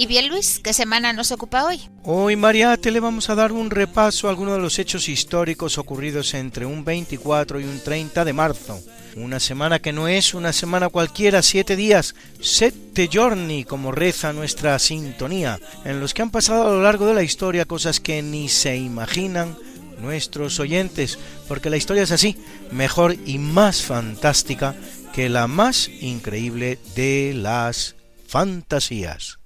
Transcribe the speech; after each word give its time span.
Y 0.00 0.06
bien 0.06 0.28
Luis, 0.28 0.60
¿qué 0.64 0.72
semana 0.72 1.12
nos 1.12 1.30
ocupa 1.30 1.66
hoy? 1.66 1.78
Hoy 2.04 2.34
Mariate 2.34 2.90
le 2.90 3.00
vamos 3.00 3.28
a 3.28 3.34
dar 3.34 3.52
un 3.52 3.68
repaso 3.68 4.26
a 4.26 4.30
algunos 4.30 4.54
de 4.54 4.62
los 4.62 4.78
hechos 4.78 5.10
históricos 5.10 5.76
ocurridos 5.76 6.32
entre 6.32 6.64
un 6.64 6.86
24 6.86 7.60
y 7.60 7.64
un 7.64 7.78
30 7.80 8.24
de 8.24 8.32
marzo. 8.32 8.80
Una 9.16 9.38
semana 9.38 9.78
que 9.78 9.92
no 9.92 10.08
es 10.08 10.32
una 10.32 10.54
semana 10.54 10.88
cualquiera, 10.88 11.42
siete 11.42 11.76
días, 11.76 12.14
sette 12.40 13.10
giorni, 13.10 13.66
como 13.66 13.92
reza 13.92 14.32
nuestra 14.32 14.78
sintonía, 14.78 15.60
en 15.84 16.00
los 16.00 16.14
que 16.14 16.22
han 16.22 16.30
pasado 16.30 16.66
a 16.66 16.72
lo 16.72 16.82
largo 16.82 17.04
de 17.04 17.12
la 17.12 17.22
historia 17.22 17.66
cosas 17.66 18.00
que 18.00 18.22
ni 18.22 18.48
se 18.48 18.78
imaginan 18.78 19.54
nuestros 20.00 20.60
oyentes, 20.60 21.18
porque 21.46 21.68
la 21.68 21.76
historia 21.76 22.04
es 22.04 22.10
así, 22.10 22.38
mejor 22.70 23.16
y 23.26 23.36
más 23.36 23.82
fantástica 23.82 24.74
que 25.12 25.28
la 25.28 25.46
más 25.46 25.90
increíble 26.00 26.78
de 26.96 27.34
las 27.36 27.96
fantasías. 28.26 29.39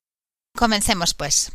Comencemos 0.56 1.14
pues. 1.14 1.52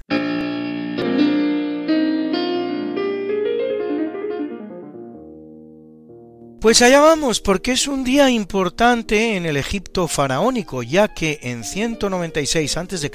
Pues 6.60 6.82
allá 6.82 7.00
vamos, 7.00 7.40
porque 7.40 7.72
es 7.72 7.88
un 7.88 8.04
día 8.04 8.30
importante 8.30 9.38
en 9.38 9.46
el 9.46 9.56
Egipto 9.56 10.10
faraónico, 10.10 10.84
ya 10.84 11.08
que 11.08 11.40
en 11.42 11.64
196 11.64 12.76
a.C. 12.76 13.12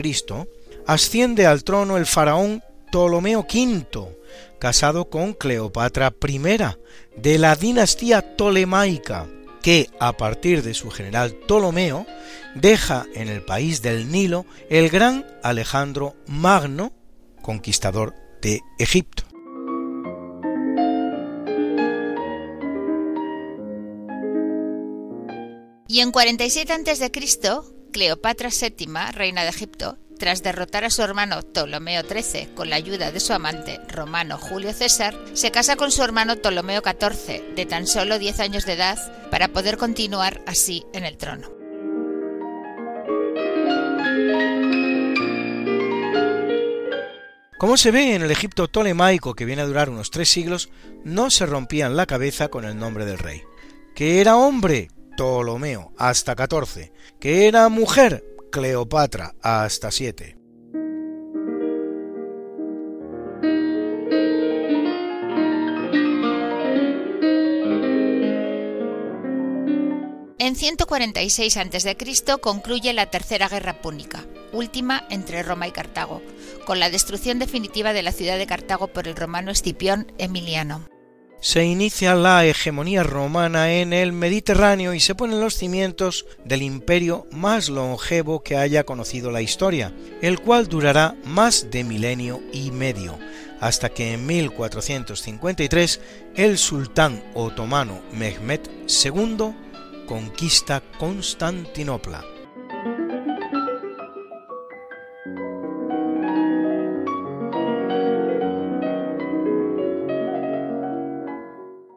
asciende 0.87 1.45
al 1.45 1.63
trono 1.63 1.99
el 1.99 2.07
faraón 2.07 2.63
Ptolomeo 2.91 3.41
V, 3.41 4.17
casado 4.59 5.11
con 5.11 5.35
Cleopatra 5.35 6.15
I, 6.27 6.39
de 7.21 7.39
la 7.39 7.55
dinastía 7.57 8.23
tolemaica, 8.37 9.27
que 9.65 9.89
a 9.99 10.15
partir 10.19 10.63
de 10.63 10.75
su 10.75 10.91
general 10.91 11.33
Ptolomeo 11.33 12.07
deja 12.55 13.07
en 13.15 13.29
el 13.29 13.43
país 13.43 13.81
del 13.81 14.13
Nilo 14.13 14.45
el 14.69 14.91
gran 14.91 15.27
Alejandro 15.43 16.17
Magno, 16.27 16.93
conquistador 17.41 18.15
de 18.43 18.61
Egipto. 18.79 19.25
Y 25.89 26.01
en 26.01 26.13
47 26.13 26.71
a.C., 26.71 27.11
Cleopatra 27.91 28.51
VII, 28.51 29.13
reina 29.13 29.45
de 29.45 29.49
Egipto, 29.49 29.97
tras 30.19 30.43
derrotar 30.43 30.85
a 30.85 30.91
su 30.91 31.03
hermano 31.03 31.43
Ptolomeo 31.43 32.03
XIII 32.03 32.55
con 32.55 32.71
la 32.71 32.77
ayuda 32.77 33.13
de 33.13 33.21
su 33.21 33.33
amante 33.33 33.81
romano 33.89 34.39
Julio 34.39 34.73
César, 34.73 35.15
se 35.33 35.51
casa 35.51 35.77
con 35.77 35.91
su 35.91 36.03
hermano 36.03 36.37
Ptolomeo 36.37 36.83
XIV, 36.83 37.55
de 37.55 37.67
tan 37.67 37.87
solo 37.87 38.19
10 38.19 38.41
años 38.41 38.67
de 38.67 38.75
edad, 38.75 38.99
para 39.31 39.49
poder 39.49 39.77
continuar 39.77 40.41
así 40.47 40.85
en 40.93 41.05
el 41.05 41.17
trono. 41.17 41.55
Como 47.59 47.77
se 47.77 47.93
ve 47.93 48.15
en 48.15 48.23
el 48.23 48.31
Egipto 48.31 48.69
tolemaico 48.69 49.35
que 49.35 49.45
viene 49.45 49.63
a 49.63 49.67
durar 49.67 49.89
unos 49.89 50.11
tres 50.11 50.29
siglos, 50.29 50.69
no 51.03 51.31
se 51.31 51.47
rompían 51.47 51.97
la 51.97 52.05
cabeza 52.05 52.49
con 52.49 52.65
el 52.65 52.77
nombre 52.77 53.07
del 53.07 53.19
rey. 53.19 53.43
Que 53.95 54.21
era 54.21 54.37
hombre, 54.37 54.91
Ptolomeo, 55.13 55.93
hasta 55.97 56.35
14. 56.35 56.93
Que 57.21 57.47
era 57.47 57.69
mujer, 57.69 58.25
Cleopatra, 58.55 59.35
hasta 59.43 59.91
7. 59.91 60.37
En 70.39 70.55
146 70.55 71.57
a.C. 71.57 71.97
concluye 72.41 72.93
la 72.93 73.07
Tercera 73.07 73.49
Guerra 73.49 73.83
Púnica, 73.83 74.25
última 74.53 75.05
entre 75.11 75.43
Roma 75.43 75.67
y 75.67 75.73
Cartago, 75.73 76.23
con 76.65 76.79
la 76.79 76.91
destrucción 76.91 77.41
definitiva 77.41 77.93
de 77.93 78.05
la 78.05 78.13
ciudad 78.13 78.39
de 78.39 78.47
Cartago 78.47 78.87
por 78.87 79.09
el 79.09 79.17
romano 79.17 79.51
Escipión 79.51 80.13
Emiliano. 80.17 80.94
Se 81.45 81.63
inicia 81.63 82.15
la 82.15 82.47
hegemonía 82.47 83.03
romana 83.03 83.75
en 83.75 83.93
el 83.93 84.15
Mediterráneo 84.15 84.95
y 84.95 85.01
se 85.01 85.15
ponen 85.15 85.41
los 85.41 85.55
cimientos 85.55 86.25
del 86.43 86.63
imperio 86.63 87.27
más 87.33 87.69
longevo 87.69 88.43
que 88.43 88.57
haya 88.57 88.85
conocido 88.85 89.31
la 89.31 89.43
historia, 89.43 89.93
el 90.23 90.41
cual 90.41 90.69
durará 90.69 91.17
más 91.27 91.71
de 91.71 91.85
milenio 91.85 92.41
y 92.51 92.71
medio, 92.71 93.19
hasta 93.61 93.91
que 93.91 94.15
en 94.15 94.25
1453 94.25 96.01
el 96.35 96.57
sultán 96.57 97.23
otomano 97.35 98.01
Mehmed 98.11 98.61
II 99.05 99.55
conquista 100.07 100.83
Constantinopla. 100.99 102.34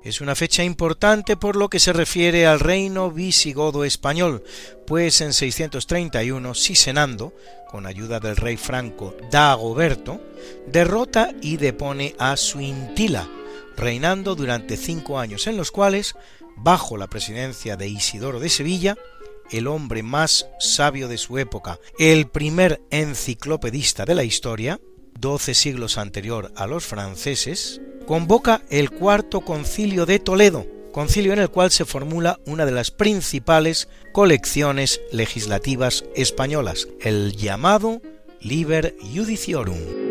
Es 0.07 0.21
una 0.21 0.35
fecha 0.35 0.63
importante 0.63 1.35
por 1.35 1.57
lo 1.57 1.67
que 1.67 1.81
se 1.81 1.91
refiere 1.91 2.47
al 2.47 2.61
reino 2.61 3.11
visigodo 3.11 3.83
español, 3.83 4.41
pues 4.85 5.19
en 5.19 5.33
631 5.33 6.53
Sisenando, 6.53 7.33
con 7.69 7.85
ayuda 7.85 8.21
del 8.21 8.37
rey 8.37 8.55
franco 8.55 9.17
Dagoberto, 9.29 10.21
derrota 10.65 11.33
y 11.41 11.57
depone 11.57 12.15
a 12.19 12.37
Suintila, 12.37 13.27
reinando 13.75 14.35
durante 14.35 14.77
cinco 14.77 15.19
años 15.19 15.45
en 15.45 15.57
los 15.57 15.71
cuales 15.71 16.15
bajo 16.55 16.95
la 16.95 17.07
presidencia 17.07 17.75
de 17.75 17.89
Isidoro 17.89 18.39
de 18.39 18.47
Sevilla, 18.47 18.95
el 19.51 19.67
hombre 19.67 20.03
más 20.03 20.47
sabio 20.57 21.09
de 21.09 21.17
su 21.17 21.37
época, 21.37 21.81
el 21.99 22.29
primer 22.29 22.79
enciclopedista 22.91 24.05
de 24.05 24.15
la 24.15 24.23
historia, 24.23 24.79
doce 25.19 25.53
siglos 25.53 25.97
anterior 25.97 26.51
a 26.55 26.67
los 26.67 26.85
franceses, 26.85 27.81
convoca 28.05 28.61
el 28.69 28.89
cuarto 28.89 29.41
concilio 29.41 30.05
de 30.05 30.19
Toledo, 30.19 30.65
concilio 30.91 31.33
en 31.33 31.39
el 31.39 31.49
cual 31.49 31.71
se 31.71 31.85
formula 31.85 32.39
una 32.45 32.65
de 32.65 32.71
las 32.71 32.91
principales 32.91 33.87
colecciones 34.13 35.01
legislativas 35.11 36.05
españolas, 36.15 36.87
el 37.01 37.35
llamado 37.35 38.01
Liber 38.41 38.95
Judiciorum. 39.13 40.06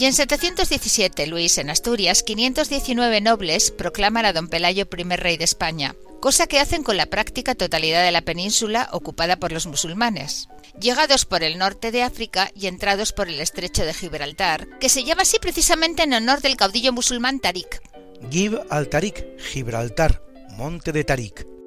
Y 0.00 0.06
en 0.06 0.14
717, 0.14 1.26
Luis, 1.26 1.58
en 1.58 1.68
Asturias, 1.68 2.22
519 2.22 3.20
nobles 3.20 3.70
proclaman 3.70 4.24
a 4.24 4.32
don 4.32 4.48
Pelayo 4.48 4.88
primer 4.88 5.20
rey 5.20 5.36
de 5.36 5.44
España, 5.44 5.94
cosa 6.20 6.46
que 6.46 6.58
hacen 6.58 6.82
con 6.82 6.96
la 6.96 7.04
práctica 7.04 7.54
totalidad 7.54 8.02
de 8.02 8.10
la 8.10 8.22
península 8.22 8.88
ocupada 8.92 9.36
por 9.36 9.52
los 9.52 9.66
musulmanes. 9.66 10.48
Llegados 10.80 11.26
por 11.26 11.42
el 11.42 11.58
norte 11.58 11.90
de 11.90 12.02
África 12.02 12.50
y 12.54 12.66
entrados 12.66 13.12
por 13.12 13.28
el 13.28 13.42
estrecho 13.42 13.84
de 13.84 13.92
Gibraltar, 13.92 14.68
que 14.78 14.88
se 14.88 15.04
llama 15.04 15.20
así 15.20 15.36
precisamente 15.38 16.04
en 16.04 16.14
honor 16.14 16.40
del 16.40 16.56
caudillo 16.56 16.94
musulmán 16.94 17.38
Tarik, 17.38 17.82
Gib 18.30 18.58
al-Tarik, 18.70 19.38
Gibraltar, 19.38 20.22
Monte 20.56 20.92
de 20.92 21.04
Tarik. 21.04 21.59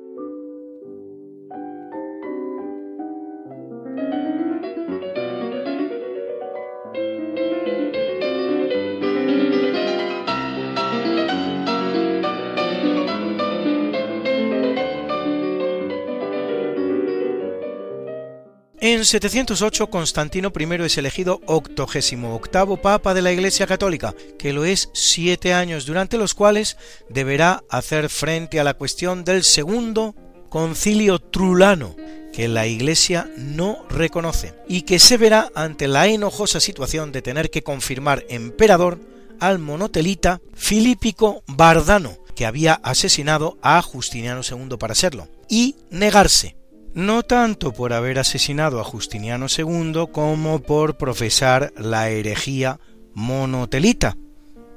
En 18.94 19.06
708 19.06 19.90
Constantino 19.90 20.54
I 20.56 20.84
es 20.84 21.00
elegido 21.00 21.42
octogésimo 21.48 22.36
octavo 22.36 22.78
papa 22.78 23.16
de 23.16 23.24
la 23.24 23.32
Iglesia 23.32 23.66
Católica, 23.66 24.14
que 24.38 24.54
lo 24.54 24.66
es 24.66 24.92
siete 24.94 25.56
años 25.56 25.88
durante 25.88 26.20
los 26.20 26.36
cuales 26.36 26.78
deberá 27.10 27.64
hacer 27.72 28.08
frente 28.10 28.60
a 28.60 28.64
la 28.64 28.76
cuestión 28.76 29.24
del 29.24 29.44
segundo 29.46 30.14
concilio 30.48 31.18
trulano, 31.18 31.96
que 32.32 32.48
la 32.48 32.68
Iglesia 32.68 33.32
no 33.36 33.84
reconoce, 33.90 34.54
y 34.68 34.84
que 34.84 35.00
se 35.00 35.18
verá 35.18 35.52
ante 35.56 35.88
la 35.88 36.06
enojosa 36.06 36.60
situación 36.60 37.12
de 37.12 37.24
tener 37.24 37.50
que 37.50 37.64
confirmar 37.64 38.24
emperador 38.30 39.00
al 39.40 39.58
monotelita 39.58 40.40
Filípico 40.54 41.42
Bardano, 41.48 42.20
que 42.36 42.46
había 42.46 42.76
asesinado 42.76 43.58
a 43.64 43.82
Justiniano 43.82 44.42
II 44.48 44.78
para 44.78 44.94
serlo, 44.94 45.30
y 45.50 45.78
negarse 45.90 46.58
no 46.94 47.24
tanto 47.24 47.74
por 47.74 47.94
haber 47.94 48.20
asesinado 48.20 48.80
a 48.80 48.84
Justiniano 48.84 49.48
II 49.56 50.08
como 50.12 50.60
por 50.60 50.98
profesar 50.98 51.74
la 51.78 52.10
herejía 52.10 52.80
monotelita, 53.14 54.18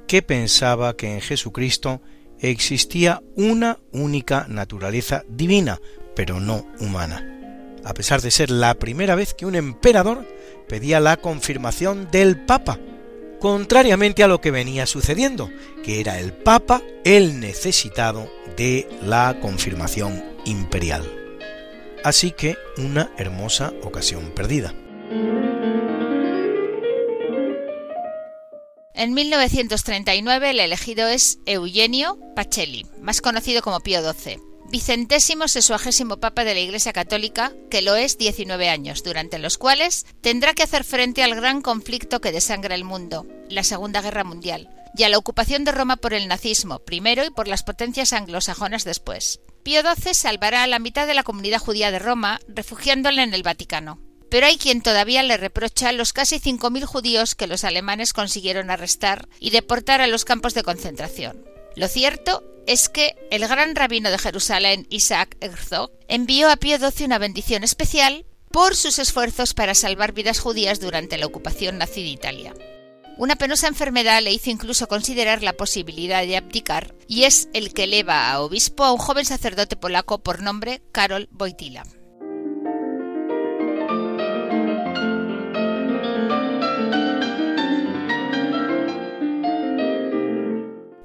que 0.07 0.21
pensaba 0.21 0.95
que 0.95 1.13
en 1.13 1.21
Jesucristo 1.21 2.01
existía 2.39 3.21
una 3.35 3.79
única 3.91 4.45
naturaleza 4.49 5.23
divina, 5.27 5.79
pero 6.15 6.39
no 6.39 6.65
humana, 6.79 7.77
a 7.83 7.93
pesar 7.93 8.21
de 8.21 8.31
ser 8.31 8.49
la 8.49 8.73
primera 8.75 9.15
vez 9.15 9.33
que 9.33 9.45
un 9.45 9.55
emperador 9.55 10.25
pedía 10.67 10.99
la 10.99 11.17
confirmación 11.17 12.09
del 12.11 12.45
Papa, 12.45 12.79
contrariamente 13.39 14.23
a 14.23 14.27
lo 14.27 14.41
que 14.41 14.51
venía 14.51 14.87
sucediendo, 14.87 15.51
que 15.83 15.99
era 15.99 16.19
el 16.19 16.33
Papa 16.33 16.81
el 17.03 17.39
necesitado 17.39 18.31
de 18.55 18.87
la 19.03 19.37
confirmación 19.39 20.23
imperial 20.45 21.16
así 22.03 22.31
que 22.31 22.57
una 22.77 23.11
hermosa 23.17 23.73
ocasión 23.83 24.31
perdida. 24.35 24.73
En 28.93 29.13
1939 29.13 30.49
el 30.49 30.59
elegido 30.59 31.07
es 31.07 31.37
Eugenio 31.45 32.17
Pacelli, 32.35 32.87
más 32.99 33.21
conocido 33.21 33.61
como 33.61 33.79
Pío 33.79 34.01
XII, 34.01 34.39
vicentésimo 34.71 35.47
sexuagésimo 35.47 36.17
papa 36.17 36.43
de 36.43 36.55
la 36.55 36.61
Iglesia 36.61 36.93
Católica, 36.93 37.53
que 37.69 37.83
lo 37.83 37.95
es 37.95 38.17
19 38.17 38.69
años, 38.69 39.03
durante 39.03 39.37
los 39.37 39.57
cuales 39.57 40.07
tendrá 40.21 40.53
que 40.53 40.63
hacer 40.63 40.83
frente 40.83 41.21
al 41.21 41.35
gran 41.35 41.61
conflicto 41.61 42.21
que 42.21 42.31
desangra 42.31 42.73
el 42.73 42.83
mundo, 42.83 43.27
la 43.49 43.63
Segunda 43.63 44.01
Guerra 44.01 44.23
Mundial, 44.23 44.67
y 44.97 45.03
a 45.03 45.09
la 45.09 45.17
ocupación 45.17 45.63
de 45.63 45.71
Roma 45.71 45.97
por 45.97 46.13
el 46.13 46.27
nazismo 46.27 46.79
primero 46.79 47.23
y 47.23 47.29
por 47.29 47.47
las 47.47 47.63
potencias 47.63 48.13
anglosajonas 48.13 48.83
después. 48.83 49.39
Pío 49.63 49.81
XII 49.81 50.13
salvará 50.13 50.63
a 50.63 50.67
la 50.67 50.79
mitad 50.79 51.07
de 51.07 51.13
la 51.13 51.23
comunidad 51.23 51.59
judía 51.59 51.91
de 51.91 51.99
Roma, 51.99 52.39
refugiándola 52.47 53.23
en 53.23 53.33
el 53.33 53.43
Vaticano. 53.43 53.99
Pero 54.29 54.47
hay 54.47 54.57
quien 54.57 54.81
todavía 54.81 55.23
le 55.23 55.37
reprocha 55.37 55.91
los 55.91 56.13
casi 56.13 56.39
5.000 56.39 56.85
judíos 56.85 57.35
que 57.35 57.47
los 57.47 57.63
alemanes 57.63 58.11
consiguieron 58.11 58.69
arrestar 58.69 59.29
y 59.39 59.51
deportar 59.51 60.01
a 60.01 60.07
los 60.07 60.25
campos 60.25 60.53
de 60.53 60.63
concentración. 60.63 61.45
Lo 61.75 61.87
cierto 61.87 62.43
es 62.65 62.89
que 62.89 63.15
el 63.31 63.47
gran 63.47 63.75
rabino 63.75 64.11
de 64.11 64.17
Jerusalén, 64.17 64.87
Isaac 64.89 65.37
Herzog, 65.39 65.91
envió 66.07 66.49
a 66.49 66.57
Pío 66.57 66.77
XII 66.77 67.05
una 67.05 67.19
bendición 67.19 67.63
especial 67.63 68.25
por 68.51 68.75
sus 68.75 68.99
esfuerzos 68.99 69.53
para 69.53 69.75
salvar 69.75 70.13
vidas 70.13 70.39
judías 70.39 70.79
durante 70.79 71.17
la 71.17 71.25
ocupación 71.25 71.77
nazi 71.77 72.01
de 72.01 72.09
Italia. 72.09 72.53
Una 73.17 73.35
penosa 73.35 73.67
enfermedad 73.67 74.21
le 74.21 74.31
hizo 74.31 74.51
incluso 74.51 74.87
considerar 74.87 75.41
la 75.41 75.53
posibilidad 75.53 76.21
de 76.21 76.37
abdicar 76.37 76.93
y 77.07 77.23
es 77.23 77.49
el 77.53 77.73
que 77.73 77.85
eleva 77.85 78.29
a 78.29 78.41
obispo 78.41 78.83
a 78.83 78.91
un 78.91 78.99
joven 78.99 79.25
sacerdote 79.25 79.75
polaco 79.75 80.19
por 80.19 80.43
nombre 80.43 80.83
Karol 80.91 81.27
Wojtyla. 81.37 81.83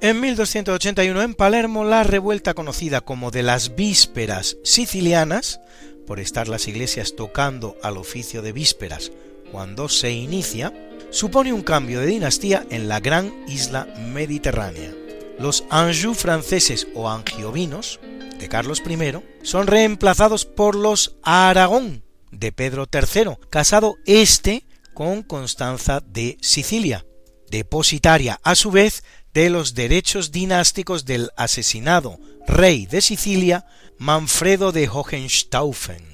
En 0.02 0.20
1281 0.20 1.22
en 1.22 1.34
Palermo 1.34 1.84
la 1.84 2.02
revuelta 2.02 2.52
conocida 2.52 3.00
como 3.00 3.30
de 3.30 3.44
las 3.44 3.74
vísperas 3.74 4.58
sicilianas, 4.64 5.60
por 6.06 6.20
estar 6.20 6.48
las 6.48 6.68
iglesias 6.68 7.14
tocando 7.16 7.76
al 7.82 7.96
oficio 7.96 8.42
de 8.42 8.52
vísperas 8.52 9.12
cuando 9.52 9.88
se 9.88 10.10
inicia, 10.10 10.72
supone 11.12 11.52
un 11.52 11.62
cambio 11.62 12.00
de 12.00 12.06
dinastía 12.06 12.66
en 12.70 12.88
la 12.88 12.98
gran 12.98 13.32
isla 13.46 13.86
mediterránea. 14.12 14.92
Los 15.38 15.64
Anjou 15.70 16.14
franceses 16.14 16.88
o 16.94 17.08
angiovinos 17.08 18.00
de 18.38 18.48
Carlos 18.48 18.82
I 18.84 19.22
son 19.42 19.66
reemplazados 19.66 20.46
por 20.46 20.74
los 20.74 21.16
Aragón 21.22 22.02
de 22.30 22.50
Pedro 22.50 22.88
III, 22.90 23.36
casado 23.50 23.96
este 24.06 24.64
con 24.94 25.22
Constanza 25.22 26.00
de 26.00 26.38
Sicilia, 26.40 27.06
depositaria 27.50 28.40
a 28.42 28.54
su 28.54 28.70
vez 28.70 29.04
de 29.34 29.50
los 29.50 29.74
derechos 29.74 30.32
dinásticos 30.32 31.04
del 31.04 31.30
asesinado 31.36 32.18
rey 32.46 32.86
de 32.86 33.02
Sicilia 33.02 33.66
Manfredo 33.98 34.72
de 34.72 34.88
Hohenstaufen 34.88 36.11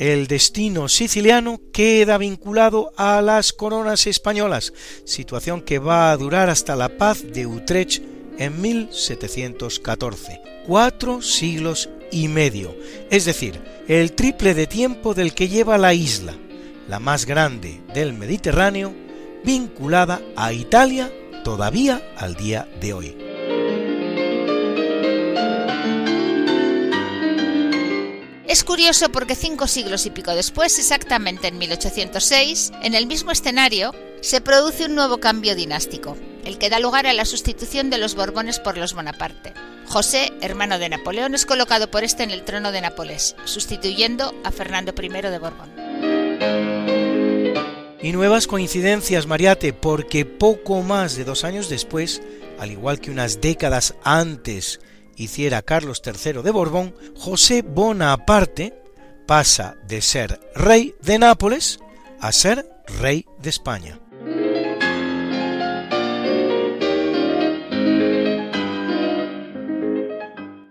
el 0.00 0.28
destino 0.28 0.88
siciliano 0.88 1.60
queda 1.74 2.16
vinculado 2.16 2.90
a 2.96 3.20
las 3.20 3.52
coronas 3.52 4.06
españolas, 4.06 4.72
situación 5.04 5.60
que 5.60 5.78
va 5.78 6.10
a 6.10 6.16
durar 6.16 6.48
hasta 6.48 6.74
la 6.74 6.88
paz 6.88 7.22
de 7.22 7.46
Utrecht 7.46 8.02
en 8.38 8.62
1714, 8.62 10.40
cuatro 10.66 11.20
siglos 11.20 11.90
y 12.10 12.28
medio, 12.28 12.74
es 13.10 13.26
decir, 13.26 13.60
el 13.88 14.12
triple 14.12 14.54
de 14.54 14.66
tiempo 14.66 15.12
del 15.12 15.34
que 15.34 15.48
lleva 15.48 15.76
la 15.76 15.92
isla, 15.92 16.34
la 16.88 16.98
más 16.98 17.26
grande 17.26 17.82
del 17.92 18.14
Mediterráneo, 18.14 18.94
vinculada 19.44 20.22
a 20.34 20.54
Italia 20.54 21.12
todavía 21.44 22.02
al 22.16 22.36
día 22.36 22.66
de 22.80 22.94
hoy. 22.94 23.29
Es 28.50 28.64
curioso 28.64 29.12
porque 29.12 29.36
cinco 29.36 29.68
siglos 29.68 30.06
y 30.06 30.10
pico 30.10 30.34
después, 30.34 30.76
exactamente 30.80 31.46
en 31.46 31.58
1806, 31.58 32.72
en 32.82 32.96
el 32.96 33.06
mismo 33.06 33.30
escenario, 33.30 33.94
se 34.22 34.40
produce 34.40 34.86
un 34.86 34.96
nuevo 34.96 35.18
cambio 35.18 35.54
dinástico, 35.54 36.16
el 36.44 36.58
que 36.58 36.68
da 36.68 36.80
lugar 36.80 37.06
a 37.06 37.12
la 37.12 37.24
sustitución 37.26 37.90
de 37.90 37.98
los 37.98 38.16
Borbones 38.16 38.58
por 38.58 38.76
los 38.76 38.92
Bonaparte. 38.92 39.54
José, 39.86 40.32
hermano 40.40 40.80
de 40.80 40.88
Napoleón, 40.88 41.36
es 41.36 41.46
colocado 41.46 41.92
por 41.92 42.02
este 42.02 42.24
en 42.24 42.32
el 42.32 42.42
trono 42.42 42.72
de 42.72 42.80
Nápoles, 42.80 43.36
sustituyendo 43.44 44.34
a 44.42 44.50
Fernando 44.50 44.92
I 45.00 45.08
de 45.08 45.38
Borbón. 45.38 45.70
Y 48.02 48.10
nuevas 48.10 48.48
coincidencias, 48.48 49.28
Mariate, 49.28 49.72
porque 49.72 50.24
poco 50.24 50.82
más 50.82 51.14
de 51.14 51.22
dos 51.22 51.44
años 51.44 51.68
después, 51.68 52.20
al 52.58 52.72
igual 52.72 52.98
que 53.00 53.12
unas 53.12 53.40
décadas 53.40 53.94
antes 54.02 54.80
hiciera 55.20 55.62
Carlos 55.62 56.02
III 56.04 56.42
de 56.42 56.50
Borbón, 56.50 56.94
José 57.16 57.62
Bonaparte 57.62 58.74
pasa 59.26 59.76
de 59.86 60.00
ser 60.00 60.40
rey 60.54 60.94
de 61.02 61.18
Nápoles 61.18 61.78
a 62.20 62.32
ser 62.32 62.66
rey 63.00 63.26
de 63.38 63.50
España. 63.50 64.00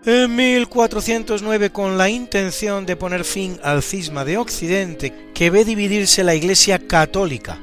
En 0.06 0.36
1409, 0.36 1.70
con 1.70 2.00
la 2.00 2.10
intención 2.10 2.88
de 2.88 2.96
poner 2.96 3.26
fin 3.26 3.60
al 3.62 3.84
cisma 3.84 4.26
de 4.26 4.38
Occidente 4.38 5.14
que 5.36 5.52
ve 5.52 5.64
dividirse 5.64 6.24
la 6.24 6.34
Iglesia 6.34 6.80
católica 6.80 7.60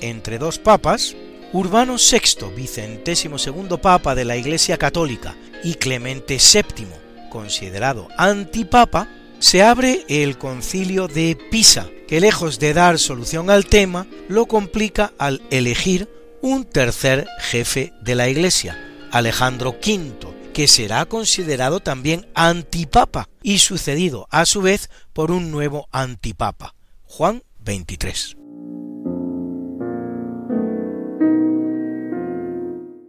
entre 0.00 0.38
dos 0.38 0.58
papas, 0.58 1.16
Urbano 1.52 1.96
VI, 1.96 2.54
vicentésimo 2.54 3.38
segundo 3.38 3.78
papa 3.80 4.14
de 4.14 4.26
la 4.26 4.36
Iglesia 4.36 4.76
Católica, 4.76 5.34
y 5.64 5.74
Clemente 5.74 6.36
VII, 6.36 6.86
considerado 7.30 8.08
antipapa, 8.18 9.08
se 9.38 9.62
abre 9.62 10.04
el 10.08 10.36
concilio 10.36 11.08
de 11.08 11.38
Pisa, 11.50 11.88
que 12.06 12.20
lejos 12.20 12.58
de 12.58 12.74
dar 12.74 12.98
solución 12.98 13.48
al 13.48 13.64
tema, 13.64 14.06
lo 14.28 14.46
complica 14.46 15.12
al 15.18 15.40
elegir 15.50 16.08
un 16.42 16.64
tercer 16.64 17.26
jefe 17.40 17.94
de 18.02 18.14
la 18.14 18.28
Iglesia, 18.28 19.08
Alejandro 19.10 19.70
V, 19.70 20.52
que 20.52 20.68
será 20.68 21.06
considerado 21.06 21.80
también 21.80 22.26
antipapa 22.34 23.28
y 23.42 23.60
sucedido 23.60 24.26
a 24.30 24.44
su 24.44 24.60
vez 24.60 24.90
por 25.14 25.30
un 25.30 25.50
nuevo 25.50 25.88
antipapa, 25.92 26.74
Juan 27.04 27.42
XXIII. 27.64 28.37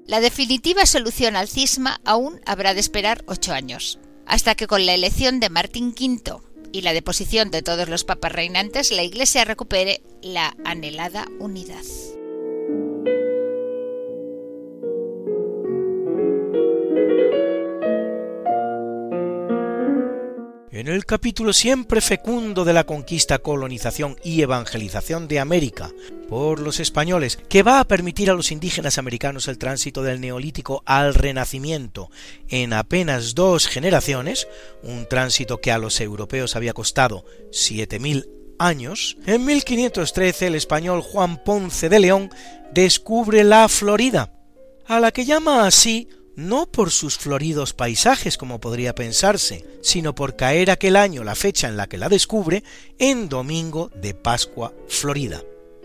La 0.10 0.22
definitiva 0.22 0.88
solución 0.88 1.36
al 1.36 1.48
cisma 1.48 2.02
aún 2.04 2.42
habrá 2.48 2.74
de 2.74 2.80
esperar 2.80 3.24
ocho 3.28 3.54
años, 3.54 4.00
hasta 4.26 4.56
que 4.56 4.66
con 4.66 4.88
la 4.88 4.96
elección 4.96 5.40
de 5.40 5.52
Martín 5.52 5.90
V 5.90 6.40
y 6.72 6.82
la 6.82 6.94
deposición 6.94 7.52
de 7.52 7.62
todos 7.62 7.88
los 7.88 8.06
papas 8.06 8.32
reinantes 8.32 8.92
la 8.92 9.04
Iglesia 9.04 9.46
recupere 9.46 10.02
la 10.24 10.56
anhelada 10.66 11.28
unidad. 11.38 11.84
En 20.72 20.88
el 20.88 21.06
capítulo 21.06 21.54
siempre 21.54 22.02
fecundo 22.02 22.66
de 22.66 22.74
la 22.74 22.86
conquista, 22.86 23.38
colonización 23.38 24.16
y 24.24 24.42
evangelización 24.42 25.28
de 25.28 25.40
América 25.40 25.92
por 26.30 26.60
los 26.60 26.80
españoles, 26.80 27.38
que 27.50 27.64
va 27.64 27.80
a 27.80 27.88
permitir 27.88 28.30
a 28.30 28.36
los 28.36 28.52
indígenas 28.52 28.98
americanos 28.98 29.48
el 29.48 29.58
tránsito 29.58 30.04
del 30.04 30.22
neolítico 30.22 30.84
al 30.86 31.16
renacimiento 31.16 32.12
en 32.48 32.74
apenas 32.74 33.34
dos 33.34 33.68
generaciones, 33.68 34.48
un 34.84 35.08
tránsito 35.08 35.60
que 35.60 35.72
a 35.72 35.80
los 35.80 36.00
europeos 36.00 36.56
había 36.56 36.74
costado 36.74 37.26
siete 37.52 38.00
mil 38.00 38.30
años, 38.60 39.18
en 39.26 39.44
1513 39.46 40.48
el 40.48 40.56
español 40.56 41.02
Juan 41.02 41.44
Ponce 41.44 41.90
de 41.90 42.00
León 42.00 42.30
descubre 42.72 43.44
la 43.44 43.68
Florida, 43.68 44.34
a 44.86 45.00
la 45.00 45.12
que 45.12 45.26
llama 45.26 45.66
así 45.66 46.10
no 46.36 46.68
por 46.72 46.92
sus 46.92 47.18
floridos 47.18 47.74
paisajes 47.74 48.38
como 48.38 48.60
podría 48.60 48.96
pensarse, 48.96 49.66
sino 49.82 50.16
por 50.16 50.36
caer 50.36 50.72
aquel 50.72 50.96
año 50.96 51.24
la 51.24 51.36
fecha 51.36 51.68
en 51.68 51.76
la 51.76 51.88
que 51.88 51.98
la 51.98 52.08
descubre 52.08 52.64
en 52.98 53.28
domingo 53.28 53.92
de 53.96 54.14
Pascua 54.14 54.74
Florida. 54.88 55.42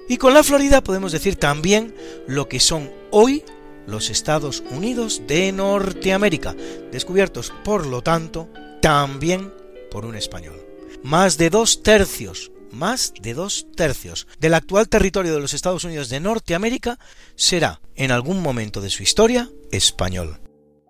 Y 0.09 0.19
con 0.19 0.35
la 0.35 0.45
Florida 0.45 0.83
podemos 0.83 1.13
decir 1.13 1.37
también 1.37 1.95
lo 2.27 2.49
que 2.49 2.61
son 2.61 2.91
hoy 3.11 3.45
los 3.87 4.11
Estados 4.11 4.63
Unidos 4.71 5.23
de 5.27 5.53
Norteamérica, 5.53 6.55
descubiertos 6.91 7.53
por 7.65 7.87
lo 7.87 8.03
tanto 8.03 8.49
también 8.81 9.53
por 9.91 10.05
un 10.05 10.17
español. 10.17 10.61
Más 11.03 11.37
de 11.37 11.51
dos 11.51 11.83
tercios 11.83 12.51
más 12.75 13.15
de 13.21 13.35
dos 13.35 13.67
tercios 13.75 14.27
del 14.39 14.55
actual 14.55 14.89
territorio 14.89 15.33
de 15.33 15.41
los 15.41 15.55
Estados 15.55 15.85
Unidos 15.85 16.09
de 16.09 16.21
Norteamérica 16.21 16.99
será, 17.37 17.81
en 17.95 18.11
algún 18.11 18.43
momento 18.43 18.81
de 18.81 18.91
su 18.91 19.03
historia, 19.03 19.49
español. 19.71 20.41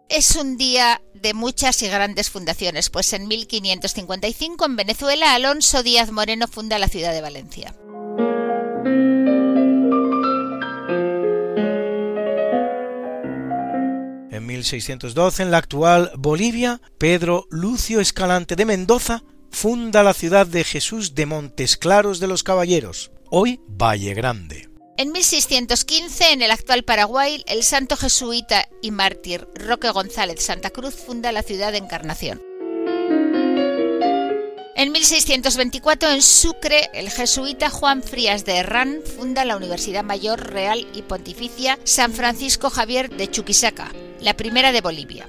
Es 0.08 0.36
un 0.36 0.56
día 0.56 1.02
de 1.14 1.34
muchas 1.34 1.82
y 1.82 1.88
grandes 1.88 2.30
fundaciones, 2.30 2.90
pues 2.90 3.12
en 3.12 3.28
1555 3.28 4.64
en 4.64 4.76
Venezuela 4.76 5.34
Alonso 5.34 5.82
Díaz 5.82 6.10
Moreno 6.10 6.48
funda 6.48 6.78
la 6.78 6.88
ciudad 6.88 7.12
de 7.12 7.20
Valencia. 7.20 7.74
1612, 14.64 15.42
en 15.42 15.50
la 15.50 15.58
actual 15.58 16.10
Bolivia, 16.16 16.80
Pedro 16.96 17.46
Lucio 17.50 18.00
Escalante 18.00 18.56
de 18.56 18.64
Mendoza 18.64 19.22
funda 19.50 20.02
la 20.02 20.14
ciudad 20.14 20.46
de 20.46 20.64
Jesús 20.64 21.14
de 21.14 21.26
Montes 21.26 21.76
Claros 21.76 22.18
de 22.18 22.28
los 22.28 22.42
Caballeros, 22.42 23.12
hoy 23.30 23.60
Valle 23.68 24.14
Grande. 24.14 24.70
En 24.96 25.12
1615, 25.12 26.32
en 26.32 26.40
el 26.40 26.50
actual 26.50 26.82
Paraguay, 26.82 27.44
el 27.46 27.62
santo 27.62 27.96
jesuita 27.96 28.66
y 28.80 28.90
mártir 28.90 29.46
Roque 29.54 29.90
González 29.90 30.42
Santa 30.42 30.70
Cruz 30.70 30.94
funda 30.94 31.30
la 31.30 31.42
ciudad 31.42 31.72
de 31.72 31.78
Encarnación. 31.78 32.40
En 34.76 34.90
1624, 34.90 36.10
en 36.10 36.20
Sucre, 36.20 36.90
el 36.94 37.08
jesuita 37.08 37.70
Juan 37.70 38.02
Frías 38.02 38.44
de 38.44 38.56
Herrán 38.56 39.02
funda 39.16 39.44
la 39.44 39.56
Universidad 39.56 40.02
Mayor 40.02 40.50
Real 40.50 40.84
y 40.92 41.02
Pontificia 41.02 41.78
San 41.84 42.12
Francisco 42.12 42.70
Javier 42.70 43.08
de 43.08 43.30
Chuquisaca, 43.30 43.92
la 44.20 44.36
primera 44.36 44.72
de 44.72 44.80
Bolivia. 44.80 45.28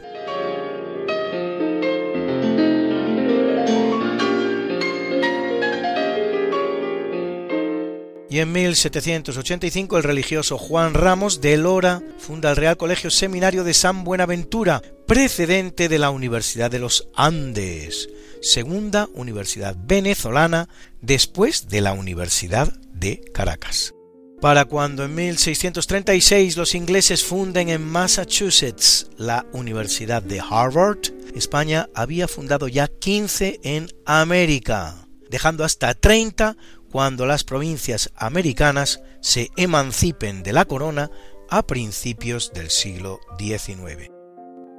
y 8.28 8.40
en 8.40 8.52
1785 8.52 9.96
el 9.96 10.04
religioso 10.04 10.58
Juan 10.58 10.94
Ramos 10.94 11.40
de 11.40 11.56
Lora 11.56 12.02
funda 12.18 12.50
el 12.50 12.58
Real 12.58 12.76
Colegio 12.76 13.10
Seminario 13.10 13.64
de 13.64 13.74
San 13.74 14.04
Buenaventura, 14.04 14.82
precedente 15.08 15.88
de 15.88 16.00
la 16.00 16.10
Universidad 16.10 16.70
de 16.70 16.80
los 16.80 17.08
Andes, 17.16 18.10
segunda 18.42 19.08
universidad 19.14 19.76
venezolana 19.78 20.70
después 21.02 21.68
de 21.68 21.82
la 21.82 21.94
Universidad 21.94 22.72
de 22.94 23.22
Caracas. 23.34 23.94
Para 24.42 24.66
cuando 24.66 25.06
en 25.06 25.16
1636 25.16 26.58
los 26.58 26.76
ingleses 26.76 27.24
funden 27.24 27.70
en 27.70 27.84
Massachusetts 27.84 29.08
la 29.18 29.46
Universidad 29.54 30.22
de 30.22 30.40
Harvard, 30.40 31.00
España 31.34 31.90
había 31.96 32.28
fundado 32.28 32.68
ya 32.68 32.88
15 32.88 33.62
en 33.64 33.88
América, 34.06 35.08
dejando 35.30 35.64
hasta 35.64 35.94
30 35.94 36.58
cuando 36.92 37.26
las 37.26 37.44
provincias 37.44 38.12
americanas 38.16 39.02
se 39.22 39.52
emancipen 39.58 40.44
de 40.44 40.54
la 40.54 40.66
corona 40.66 41.10
a 41.50 41.66
principios 41.66 42.54
del 42.54 42.70
siglo 42.70 43.20
XIX. 43.38 44.15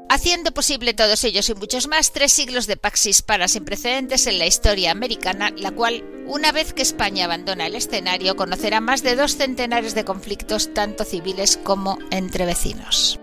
Haciendo 0.09 0.53
posible 0.53 0.95
todos 0.95 1.25
ellos 1.25 1.49
y 1.49 1.55
muchos 1.55 1.89
más 1.89 2.13
tres 2.13 2.33
siglos 2.33 2.67
de 2.69 2.77
pax 2.77 3.23
para 3.23 3.49
sin 3.49 3.65
precedentes 3.65 4.27
en 4.29 4.39
la 4.39 4.47
historia 4.47 4.93
americana, 4.93 5.51
la 5.57 5.73
cual, 5.73 6.05
una 6.27 6.53
vez 6.53 6.73
que 6.73 6.83
España 6.83 7.25
abandona 7.25 7.67
el 7.67 7.75
escenario, 7.75 8.37
conocerá 8.37 8.81
más 8.81 9.03
de 9.03 9.17
dos 9.17 9.37
centenares 9.37 9.95
de 9.97 10.05
conflictos 10.05 10.73
tanto 10.73 11.05
civiles 11.05 11.57
como 11.57 11.99
entre 12.11 12.47
vecinos. 12.47 13.19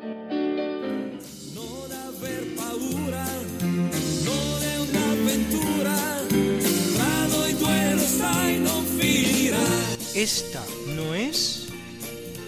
Esta 10.13 10.63
no 10.87 11.15
es 11.15 11.67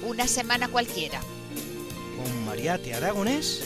una 0.06 0.28
semana 0.28 0.68
cualquiera. 0.68 1.20
Con 2.16 2.46
Mariate 2.46 2.94
Aragonés 2.94 3.64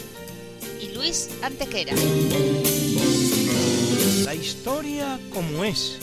y 0.81 0.89
Luis 0.93 1.29
Antequera. 1.41 1.93
La 4.25 4.33
historia 4.33 5.19
como 5.33 5.63
es. 5.63 5.97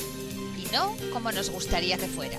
Y 0.59 0.73
no 0.73 0.97
como 1.12 1.33
nos 1.33 1.50
gustaría 1.50 1.97
que 1.97 2.06
fuera. 2.06 2.38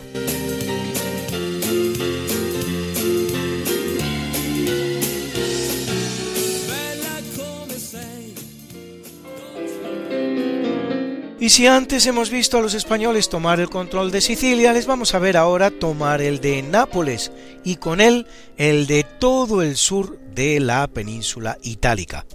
Y 11.39 11.49
si 11.49 11.67
antes 11.67 12.07
hemos 12.07 12.31
visto 12.31 12.57
a 12.57 12.61
los 12.61 12.73
españoles 12.73 13.29
tomar 13.29 13.59
el 13.59 13.69
control 13.69 14.09
de 14.09 14.21
Sicilia, 14.21 14.73
les 14.73 14.87
vamos 14.87 15.13
a 15.13 15.19
ver 15.19 15.37
ahora 15.37 15.69
tomar 15.69 16.19
el 16.19 16.41
de 16.41 16.63
Nápoles 16.63 17.31
y 17.63 17.75
con 17.75 18.01
él 18.01 18.25
el 18.57 18.87
de 18.87 19.03
todo 19.03 19.61
el 19.61 19.77
sur 19.77 20.17
de 20.33 20.59
la 20.59 20.87
península 20.87 21.59
itálica. 21.61 22.25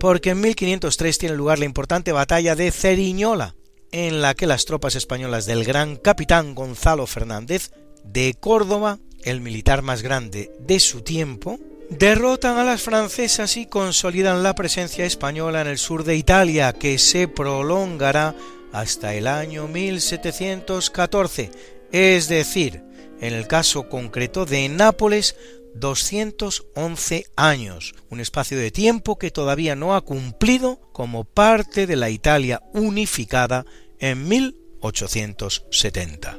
Porque 0.00 0.30
en 0.30 0.40
1503 0.40 1.18
tiene 1.18 1.36
lugar 1.36 1.58
la 1.58 1.66
importante 1.66 2.12
batalla 2.12 2.56
de 2.56 2.70
Ceriñola, 2.70 3.54
en 3.92 4.22
la 4.22 4.32
que 4.32 4.46
las 4.46 4.64
tropas 4.64 4.94
españolas 4.94 5.44
del 5.44 5.62
gran 5.62 5.96
capitán 5.96 6.54
Gonzalo 6.54 7.06
Fernández 7.06 7.72
de 8.04 8.32
Córdoba, 8.40 8.98
el 9.22 9.42
militar 9.42 9.82
más 9.82 10.00
grande 10.00 10.50
de 10.60 10.80
su 10.80 11.02
tiempo, 11.02 11.58
derrotan 11.90 12.58
a 12.58 12.64
las 12.64 12.82
francesas 12.82 13.56
y 13.56 13.66
consolidan 13.66 14.42
la 14.42 14.54
presencia 14.54 15.04
española 15.04 15.60
en 15.60 15.68
el 15.68 15.78
sur 15.78 16.04
de 16.04 16.16
Italia, 16.16 16.72
que 16.72 16.98
se 16.98 17.28
prolongará 17.28 18.34
hasta 18.72 19.14
el 19.14 19.26
año 19.26 19.68
1714, 19.68 21.50
es 21.92 22.28
decir, 22.28 22.82
en 23.20 23.32
el 23.32 23.46
caso 23.46 23.88
concreto 23.88 24.44
de 24.44 24.68
Nápoles, 24.68 25.36
211 25.74 27.26
años, 27.36 27.94
un 28.10 28.20
espacio 28.20 28.58
de 28.58 28.70
tiempo 28.70 29.18
que 29.18 29.30
todavía 29.30 29.76
no 29.76 29.94
ha 29.94 30.00
cumplido 30.00 30.80
como 30.92 31.24
parte 31.24 31.86
de 31.86 31.96
la 31.96 32.10
Italia 32.10 32.62
unificada 32.72 33.66
en 33.98 34.26
1870. 34.28 36.38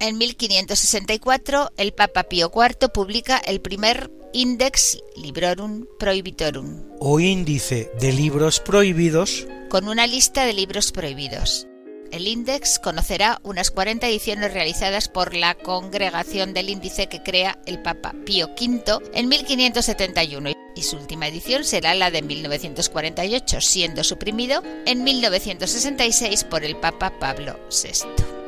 En 0.00 0.16
1564, 0.16 1.72
el 1.76 1.92
Papa 1.92 2.22
Pío 2.22 2.50
IV 2.54 2.88
publica 2.88 3.36
el 3.36 3.60
primer 3.60 4.10
Index 4.32 4.98
Librorum 5.14 5.84
Prohibitorum, 5.98 6.86
o 6.98 7.20
índice 7.20 7.90
de 8.00 8.10
libros 8.10 8.60
prohibidos, 8.60 9.46
con 9.68 9.88
una 9.88 10.06
lista 10.06 10.46
de 10.46 10.54
libros 10.54 10.90
prohibidos. 10.90 11.66
El 12.12 12.26
Index 12.26 12.78
conocerá 12.78 13.40
unas 13.44 13.70
40 13.70 14.08
ediciones 14.08 14.54
realizadas 14.54 15.08
por 15.08 15.34
la 15.34 15.54
congregación 15.54 16.54
del 16.54 16.70
índice 16.70 17.08
que 17.08 17.22
crea 17.22 17.58
el 17.66 17.82
Papa 17.82 18.14
Pío 18.24 18.48
V 18.58 19.00
en 19.12 19.28
1571 19.28 20.50
y 20.74 20.82
su 20.82 20.96
última 20.96 21.28
edición 21.28 21.62
será 21.62 21.94
la 21.94 22.10
de 22.10 22.22
1948, 22.22 23.60
siendo 23.60 24.02
suprimido 24.02 24.62
en 24.86 25.04
1966 25.04 26.44
por 26.44 26.64
el 26.64 26.76
Papa 26.76 27.18
Pablo 27.18 27.60
VI. 27.70 28.39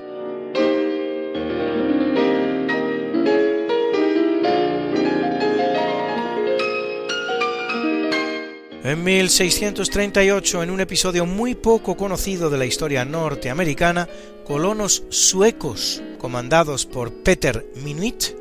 En 8.84 9.04
1638, 9.04 10.64
en 10.64 10.70
un 10.70 10.80
episodio 10.80 11.24
muy 11.24 11.54
poco 11.54 11.96
conocido 11.96 12.50
de 12.50 12.58
la 12.58 12.64
historia 12.64 13.04
norteamericana, 13.04 14.08
colonos 14.44 15.04
suecos, 15.08 16.02
comandados 16.18 16.84
por 16.84 17.12
Peter 17.22 17.64
Minuit, 17.76 18.34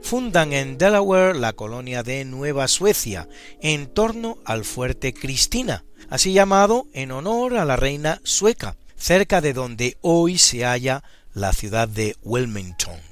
fundan 0.00 0.52
en 0.52 0.78
Delaware 0.78 1.36
la 1.36 1.52
colonia 1.52 2.04
de 2.04 2.24
Nueva 2.24 2.68
Suecia, 2.68 3.28
en 3.60 3.88
torno 3.88 4.38
al 4.44 4.64
fuerte 4.64 5.12
Cristina, 5.12 5.84
así 6.08 6.32
llamado 6.32 6.86
en 6.92 7.10
honor 7.10 7.56
a 7.56 7.64
la 7.64 7.74
reina 7.74 8.20
sueca, 8.22 8.76
cerca 8.96 9.40
de 9.40 9.52
donde 9.52 9.98
hoy 10.00 10.38
se 10.38 10.64
halla 10.64 11.02
la 11.34 11.52
ciudad 11.52 11.88
de 11.88 12.14
Wilmington. 12.22 13.07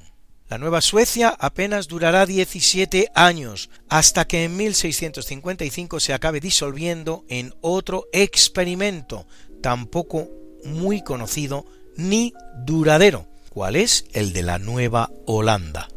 La 0.49 0.57
Nueva 0.57 0.79
Suecia 0.79 1.35
apenas 1.37 1.89
durará 1.89 2.25
17 2.25 3.11
años, 3.13 3.69
hasta 3.89 4.25
que 4.25 4.45
en 4.45 4.55
1655 4.55 5.99
se 5.99 6.13
acabe 6.13 6.39
disolviendo 6.39 7.25
en 7.27 7.53
otro 7.59 8.07
experimento, 8.13 9.27
tampoco 9.61 10.29
muy 10.63 11.01
conocido 11.01 11.65
ni 11.97 12.33
duradero, 12.65 13.27
cual 13.49 13.75
es 13.75 14.05
el 14.13 14.31
de 14.31 14.43
la 14.43 14.57
Nueva 14.57 15.11
Holanda. 15.25 15.89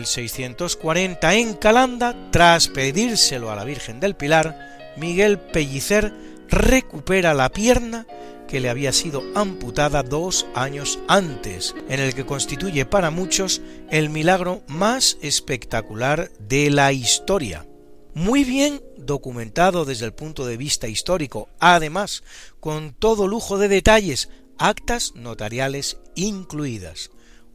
1640 0.00 1.34
en 1.34 1.54
Calanda, 1.54 2.16
tras 2.30 2.68
pedírselo 2.68 3.50
a 3.50 3.56
la 3.56 3.64
Virgen 3.64 4.00
del 4.00 4.16
Pilar, 4.16 4.92
Miguel 4.96 5.38
Pellicer 5.38 6.12
recupera 6.48 7.34
la 7.34 7.50
pierna 7.50 8.06
que 8.48 8.60
le 8.60 8.68
había 8.68 8.92
sido 8.92 9.22
amputada 9.34 10.02
dos 10.02 10.46
años 10.54 10.98
antes, 11.06 11.74
en 11.88 12.00
el 12.00 12.14
que 12.14 12.26
constituye 12.26 12.84
para 12.84 13.10
muchos 13.10 13.62
el 13.90 14.10
milagro 14.10 14.62
más 14.66 15.18
espectacular 15.22 16.30
de 16.40 16.70
la 16.70 16.92
historia. 16.92 17.66
Muy 18.12 18.42
bien 18.42 18.82
documentado 18.96 19.84
desde 19.84 20.06
el 20.06 20.12
punto 20.12 20.46
de 20.46 20.56
vista 20.56 20.88
histórico, 20.88 21.48
además, 21.60 22.24
con 22.58 22.92
todo 22.92 23.28
lujo 23.28 23.56
de 23.56 23.68
detalles, 23.68 24.28
actas 24.58 25.12
notariales 25.14 25.98
incluidas. 26.16 27.10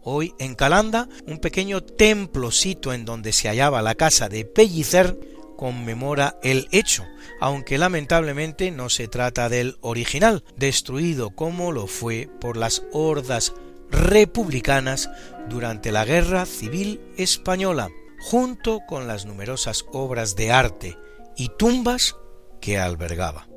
Hoy 0.07 0.35
en 0.38 0.53
Calanda, 0.53 1.09
un 1.25 1.39
pequeño 1.39 1.81
templo 1.81 2.51
sito 2.51 2.93
en 2.93 3.05
donde 3.05 3.33
se 3.33 3.47
hallaba 3.47 3.81
la 3.81 3.95
casa 3.95 4.29
de 4.29 4.45
Pellicer 4.45 5.17
conmemora 5.57 6.38
el 6.43 6.67
hecho, 6.71 7.05
aunque 7.41 7.79
lamentablemente 7.79 8.69
no 8.69 8.89
se 8.89 9.07
trata 9.07 9.50
del 9.50 9.77
original, 9.81 10.43
destruido 10.57 11.31
como 11.31 11.71
lo 11.71 11.88
fue 11.88 12.29
por 12.39 12.55
las 12.55 12.83
hordas 12.91 13.53
republicanas 13.89 15.09
durante 15.50 15.91
la 15.91 16.05
Guerra 16.05 16.45
Civil 16.45 17.01
Española, 17.17 17.89
junto 18.19 18.81
con 18.88 19.07
las 19.07 19.25
numerosas 19.25 19.85
obras 19.91 20.35
de 20.35 20.51
arte 20.51 21.00
y 21.35 21.50
tumbas 21.57 22.15
que 22.62 22.77
albergaba. 22.77 23.47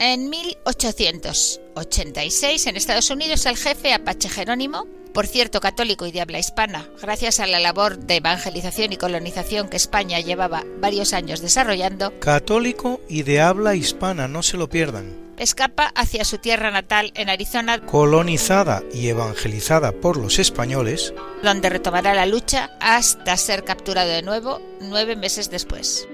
En 0.00 0.30
1886, 0.30 2.66
en 2.68 2.76
Estados 2.76 3.10
Unidos, 3.10 3.44
el 3.46 3.56
jefe 3.56 3.92
Apache 3.92 4.28
Jerónimo, 4.28 4.86
por 5.12 5.26
cierto 5.26 5.60
católico 5.60 6.06
y 6.06 6.12
de 6.12 6.20
habla 6.20 6.38
hispana, 6.38 6.88
gracias 7.02 7.40
a 7.40 7.48
la 7.48 7.58
labor 7.58 7.98
de 7.98 8.14
evangelización 8.16 8.92
y 8.92 8.96
colonización 8.96 9.68
que 9.68 9.76
España 9.76 10.20
llevaba 10.20 10.62
varios 10.80 11.14
años 11.14 11.40
desarrollando, 11.40 12.16
católico 12.20 13.00
y 13.08 13.24
de 13.24 13.40
habla 13.40 13.74
hispana, 13.74 14.28
no 14.28 14.44
se 14.44 14.56
lo 14.56 14.68
pierdan. 14.68 15.16
Escapa 15.36 15.88
hacia 15.96 16.24
su 16.24 16.38
tierra 16.38 16.70
natal 16.70 17.10
en 17.16 17.28
Arizona, 17.28 17.80
colonizada 17.80 18.84
y 18.94 19.08
evangelizada 19.08 19.90
por 19.90 20.16
los 20.16 20.38
españoles, 20.38 21.12
donde 21.42 21.70
retomará 21.70 22.14
la 22.14 22.26
lucha 22.26 22.70
hasta 22.80 23.36
ser 23.36 23.64
capturado 23.64 24.10
de 24.10 24.22
nuevo 24.22 24.60
nueve 24.80 25.16
meses 25.16 25.50
después. 25.50 26.06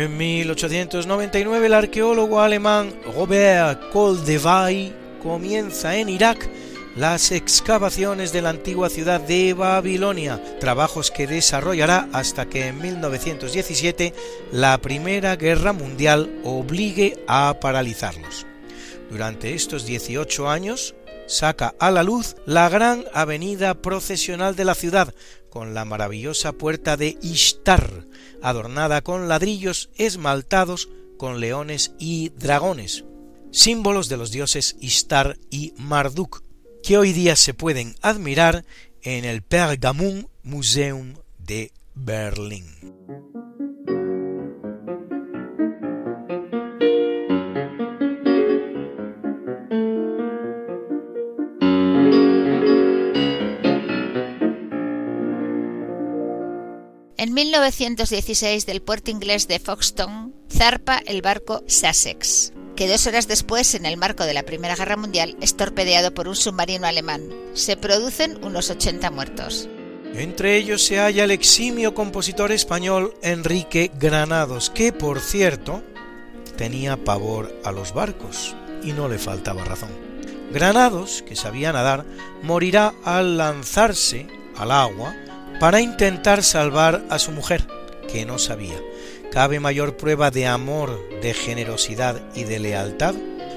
En 0.00 0.16
1899 0.16 1.66
el 1.66 1.74
arqueólogo 1.74 2.40
alemán 2.40 2.90
Robert 3.14 3.90
Koldewey 3.92 4.94
comienza 5.22 5.94
en 5.94 6.08
Irak 6.08 6.48
las 6.96 7.32
excavaciones 7.32 8.32
de 8.32 8.40
la 8.40 8.48
antigua 8.48 8.88
ciudad 8.88 9.20
de 9.20 9.52
Babilonia, 9.52 10.42
trabajos 10.58 11.10
que 11.10 11.26
desarrollará 11.26 12.08
hasta 12.14 12.46
que 12.46 12.68
en 12.68 12.80
1917 12.80 14.14
la 14.52 14.78
Primera 14.78 15.36
Guerra 15.36 15.74
Mundial 15.74 16.40
obligue 16.44 17.22
a 17.28 17.60
paralizarlos. 17.60 18.46
Durante 19.10 19.52
estos 19.52 19.84
18 19.84 20.48
años 20.48 20.94
saca 21.26 21.74
a 21.78 21.90
la 21.90 22.02
luz 22.02 22.36
la 22.46 22.70
gran 22.70 23.04
avenida 23.12 23.74
procesional 23.74 24.56
de 24.56 24.64
la 24.64 24.74
ciudad, 24.74 25.12
con 25.50 25.74
la 25.74 25.84
maravillosa 25.84 26.52
puerta 26.52 26.96
de 26.96 27.18
Ishtar, 27.20 28.06
adornada 28.42 29.02
con 29.02 29.28
ladrillos 29.28 29.90
esmaltados 29.96 30.88
con 31.18 31.40
leones 31.40 31.92
y 31.98 32.30
dragones, 32.30 33.04
símbolos 33.50 34.08
de 34.08 34.16
los 34.16 34.30
dioses 34.30 34.76
Ishtar 34.80 35.38
y 35.50 35.74
Marduk, 35.76 36.42
que 36.82 36.96
hoy 36.96 37.12
día 37.12 37.36
se 37.36 37.52
pueden 37.52 37.94
admirar 38.00 38.64
en 39.02 39.24
el 39.24 39.42
Pergamon 39.42 40.28
Museum 40.42 41.14
de 41.38 41.72
Berlín. 41.94 43.29
En 57.20 57.34
1916 57.34 58.64
del 58.64 58.80
puerto 58.80 59.10
inglés 59.10 59.46
de 59.46 59.58
Foxton 59.58 60.34
zarpa 60.50 61.02
el 61.04 61.20
barco 61.20 61.62
Sussex, 61.66 62.54
que 62.76 62.88
dos 62.88 63.06
horas 63.06 63.28
después, 63.28 63.74
en 63.74 63.84
el 63.84 63.98
marco 63.98 64.24
de 64.24 64.32
la 64.32 64.44
Primera 64.44 64.74
Guerra 64.74 64.96
Mundial, 64.96 65.36
es 65.42 65.54
torpedeado 65.54 66.14
por 66.14 66.28
un 66.28 66.34
submarino 66.34 66.86
alemán. 66.86 67.28
Se 67.52 67.76
producen 67.76 68.42
unos 68.42 68.70
80 68.70 69.10
muertos. 69.10 69.68
Entre 70.14 70.56
ellos 70.56 70.82
se 70.82 70.96
halla 70.96 71.24
el 71.24 71.30
eximio 71.30 71.92
compositor 71.92 72.52
español 72.52 73.12
Enrique 73.20 73.90
Granados, 74.00 74.70
que 74.70 74.90
por 74.94 75.20
cierto 75.20 75.82
tenía 76.56 77.04
pavor 77.04 77.54
a 77.64 77.70
los 77.70 77.92
barcos 77.92 78.56
y 78.82 78.92
no 78.92 79.10
le 79.10 79.18
faltaba 79.18 79.62
razón. 79.62 79.90
Granados, 80.52 81.20
que 81.28 81.36
sabía 81.36 81.70
nadar, 81.70 82.06
morirá 82.42 82.94
al 83.04 83.36
lanzarse 83.36 84.26
al 84.56 84.70
agua 84.70 85.14
para 85.60 85.82
intentar 85.82 86.42
salvar 86.42 87.04
a 87.10 87.18
su 87.18 87.32
mujer, 87.32 87.66
que 88.10 88.24
no 88.24 88.38
sabía. 88.38 88.80
¿Cabe 89.30 89.60
mayor 89.60 89.98
prueba 89.98 90.30
de 90.30 90.46
amor, 90.46 90.98
de 91.20 91.34
generosidad 91.34 92.20
y 92.34 92.44
de 92.44 92.58
lealtad? 92.58 93.14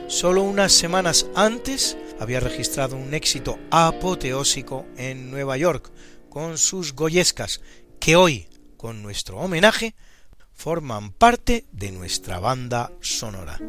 Solo 0.08 0.44
unas 0.44 0.74
semanas 0.74 1.26
antes 1.34 1.98
había 2.20 2.42
registrado 2.42 2.98
un 2.98 3.13
éxito 3.13 3.58
apoteósico 3.72 4.86
en 4.98 5.32
Nueva 5.32 5.56
York 5.58 5.92
con 6.30 6.58
sus 6.58 6.94
goyescas, 6.94 7.62
que 8.00 8.18
hoy, 8.18 8.50
con 8.76 9.02
nuestro 9.02 9.38
homenaje, 9.38 9.96
forman 10.52 11.13
parte 11.13 11.66
de 11.72 11.92
nuestra 11.92 12.39
banda 12.39 12.92
sonora. 13.00 13.60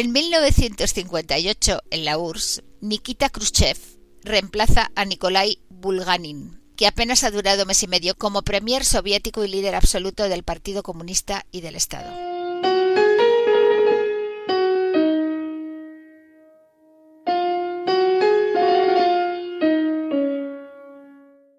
En 0.00 0.12
1958, 0.12 1.82
en 1.90 2.04
la 2.06 2.16
URSS, 2.16 2.62
Nikita 2.80 3.28
Khrushchev 3.28 3.76
reemplaza 4.22 4.90
a 4.94 5.04
Nikolai 5.04 5.58
Bulganin, 5.68 6.58
que 6.74 6.86
apenas 6.86 7.22
ha 7.22 7.30
durado 7.30 7.66
mes 7.66 7.82
y 7.82 7.86
medio 7.86 8.14
como 8.14 8.40
premier 8.40 8.86
soviético 8.86 9.44
y 9.44 9.48
líder 9.48 9.74
absoluto 9.74 10.26
del 10.30 10.42
Partido 10.42 10.82
Comunista 10.82 11.44
y 11.52 11.60
del 11.60 11.76
Estado. 11.76 12.39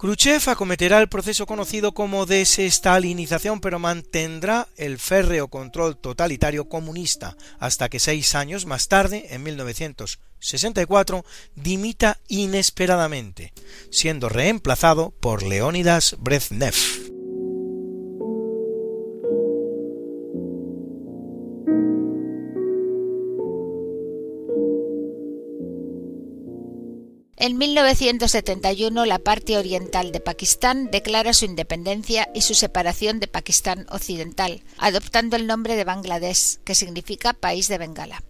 Khrushchev 0.02 0.50
acometerá 0.50 1.00
el 1.00 1.10
proceso 1.10 1.46
conocido 1.46 1.92
como 1.92 2.26
desestalinización, 2.26 3.62
pero 3.62 3.78
mantendrá 3.78 4.68
el 4.76 4.98
férreo 4.98 5.48
control 5.48 5.96
totalitario 5.96 6.68
comunista 6.68 7.38
hasta 7.60 7.88
que 7.88 8.00
seis 8.00 8.34
años 8.34 8.66
más 8.66 8.88
tarde, 8.88 9.28
en 9.30 9.44
1964, 9.44 11.24
dimita 11.54 12.18
inesperadamente, 12.28 13.54
siendo 13.92 14.28
reemplazado 14.28 15.12
por 15.12 15.44
Leónidas 15.44 16.16
Brezhnev. 16.18 17.11
En 27.42 27.58
1971 27.58 29.04
la 29.08 29.18
parte 29.18 29.58
oriental 29.58 30.12
de 30.12 30.20
Pakistán 30.20 30.92
declara 30.92 31.34
su 31.34 31.46
independencia 31.46 32.30
y 32.36 32.42
su 32.42 32.54
separación 32.54 33.20
de 33.20 33.26
Pakistán 33.26 33.88
occidental, 33.90 34.62
adoptando 34.78 35.38
el 35.38 35.48
nombre 35.48 35.76
de 35.76 35.84
Bangladesh, 35.84 36.60
que 36.64 36.76
significa 36.76 37.34
país 37.34 37.68
de 37.68 37.80
Bengala. 37.80 38.22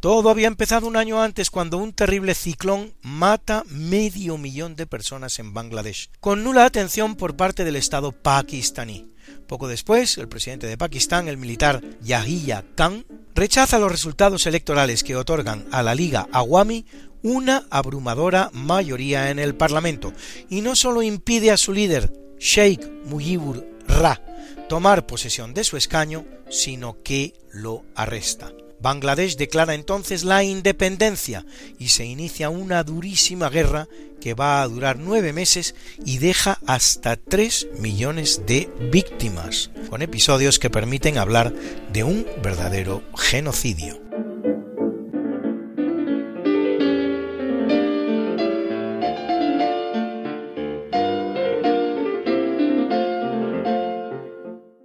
Todo 0.00 0.30
había 0.30 0.48
empezado 0.48 0.86
un 0.86 0.96
año 0.96 1.22
antes 1.22 1.50
cuando 1.50 1.76
un 1.76 1.92
terrible 1.92 2.34
ciclón 2.34 2.94
mata 3.02 3.64
medio 3.68 4.38
millón 4.38 4.76
de 4.76 4.86
personas 4.86 5.38
en 5.38 5.52
Bangladesh, 5.52 6.08
con 6.20 6.42
nula 6.42 6.64
atención 6.64 7.16
por 7.16 7.36
parte 7.36 7.64
del 7.66 7.76
Estado 7.76 8.12
pakistaní. 8.12 9.12
Poco 9.46 9.68
después, 9.68 10.16
el 10.16 10.28
presidente 10.28 10.66
de 10.66 10.78
Pakistán, 10.78 11.28
el 11.28 11.36
militar 11.36 11.82
Yahya 12.00 12.64
Khan, 12.76 13.04
rechaza 13.34 13.78
los 13.78 13.92
resultados 13.92 14.46
electorales 14.46 15.04
que 15.04 15.16
otorgan 15.16 15.66
a 15.70 15.82
la 15.82 15.94
Liga 15.94 16.28
Awami 16.32 16.86
una 17.24 17.66
abrumadora 17.70 18.50
mayoría 18.52 19.30
en 19.30 19.40
el 19.40 19.56
Parlamento 19.56 20.12
y 20.48 20.60
no 20.60 20.76
solo 20.76 21.02
impide 21.02 21.50
a 21.50 21.56
su 21.56 21.72
líder, 21.72 22.12
Sheikh 22.38 22.86
Mujibur 23.06 23.66
Ra, 23.88 24.22
tomar 24.68 25.06
posesión 25.06 25.54
de 25.54 25.64
su 25.64 25.76
escaño, 25.76 26.26
sino 26.50 27.02
que 27.02 27.34
lo 27.50 27.82
arresta. 27.96 28.52
Bangladesh 28.80 29.36
declara 29.36 29.74
entonces 29.74 30.24
la 30.24 30.44
independencia 30.44 31.46
y 31.78 31.88
se 31.88 32.04
inicia 32.04 32.50
una 32.50 32.84
durísima 32.84 33.48
guerra 33.48 33.88
que 34.20 34.34
va 34.34 34.60
a 34.60 34.68
durar 34.68 34.98
nueve 34.98 35.32
meses 35.32 35.74
y 36.04 36.18
deja 36.18 36.58
hasta 36.66 37.16
tres 37.16 37.66
millones 37.78 38.42
de 38.46 38.70
víctimas, 38.92 39.70
con 39.88 40.02
episodios 40.02 40.58
que 40.58 40.68
permiten 40.68 41.16
hablar 41.16 41.54
de 41.92 42.04
un 42.04 42.26
verdadero 42.42 43.02
genocidio. 43.16 44.03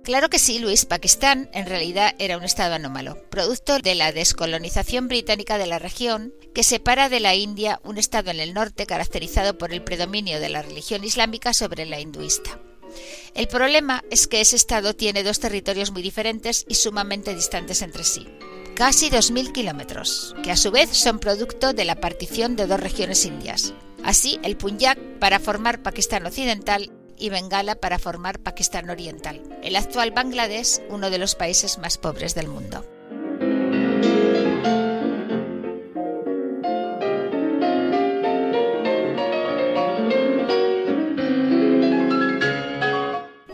Claro 0.09 0.31
que 0.31 0.39
sí, 0.39 0.57
Luis, 0.57 0.85
Pakistán 0.85 1.51
en 1.53 1.67
realidad 1.67 2.15
era 2.17 2.35
un 2.35 2.43
estado 2.43 2.73
anómalo, 2.73 3.29
producto 3.29 3.77
de 3.77 3.93
la 3.93 4.11
descolonización 4.11 5.07
británica 5.07 5.59
de 5.59 5.67
la 5.67 5.77
región, 5.77 6.33
que 6.55 6.63
separa 6.63 7.09
de 7.09 7.19
la 7.19 7.35
India 7.35 7.79
un 7.83 7.99
estado 7.99 8.31
en 8.31 8.39
el 8.39 8.55
norte 8.55 8.87
caracterizado 8.87 9.59
por 9.59 9.71
el 9.71 9.83
predominio 9.83 10.39
de 10.39 10.49
la 10.49 10.63
religión 10.63 11.03
islámica 11.03 11.53
sobre 11.53 11.85
la 11.85 11.99
hinduista. 11.99 12.59
El 13.35 13.47
problema 13.47 14.03
es 14.09 14.25
que 14.25 14.41
ese 14.41 14.55
estado 14.55 14.95
tiene 14.95 15.21
dos 15.21 15.39
territorios 15.39 15.91
muy 15.91 16.01
diferentes 16.01 16.65
y 16.67 16.73
sumamente 16.73 17.35
distantes 17.35 17.83
entre 17.83 18.03
sí 18.03 18.27
casi 18.73 19.09
2.000 19.09 19.51
kilómetros, 19.51 20.35
que 20.41 20.51
a 20.51 20.57
su 20.57 20.71
vez 20.71 20.89
son 20.91 21.19
producto 21.19 21.73
de 21.73 21.83
la 21.83 21.95
partición 21.95 22.55
de 22.55 22.65
dos 22.65 22.79
regiones 22.79 23.25
indias. 23.25 23.73
Así, 24.05 24.39
el 24.41 24.55
Punjab, 24.55 24.97
para 25.19 25.41
formar 25.41 25.83
Pakistán 25.83 26.25
Occidental, 26.25 26.89
y 27.19 27.29
Bengala 27.29 27.75
para 27.75 27.99
formar 27.99 28.39
Pakistán 28.39 28.89
Oriental, 28.89 29.41
el 29.61 29.75
actual 29.75 30.11
Bangladesh, 30.11 30.81
uno 30.89 31.09
de 31.09 31.17
los 31.17 31.35
países 31.35 31.77
más 31.77 31.97
pobres 31.97 32.33
del 32.33 32.47
mundo. 32.47 32.85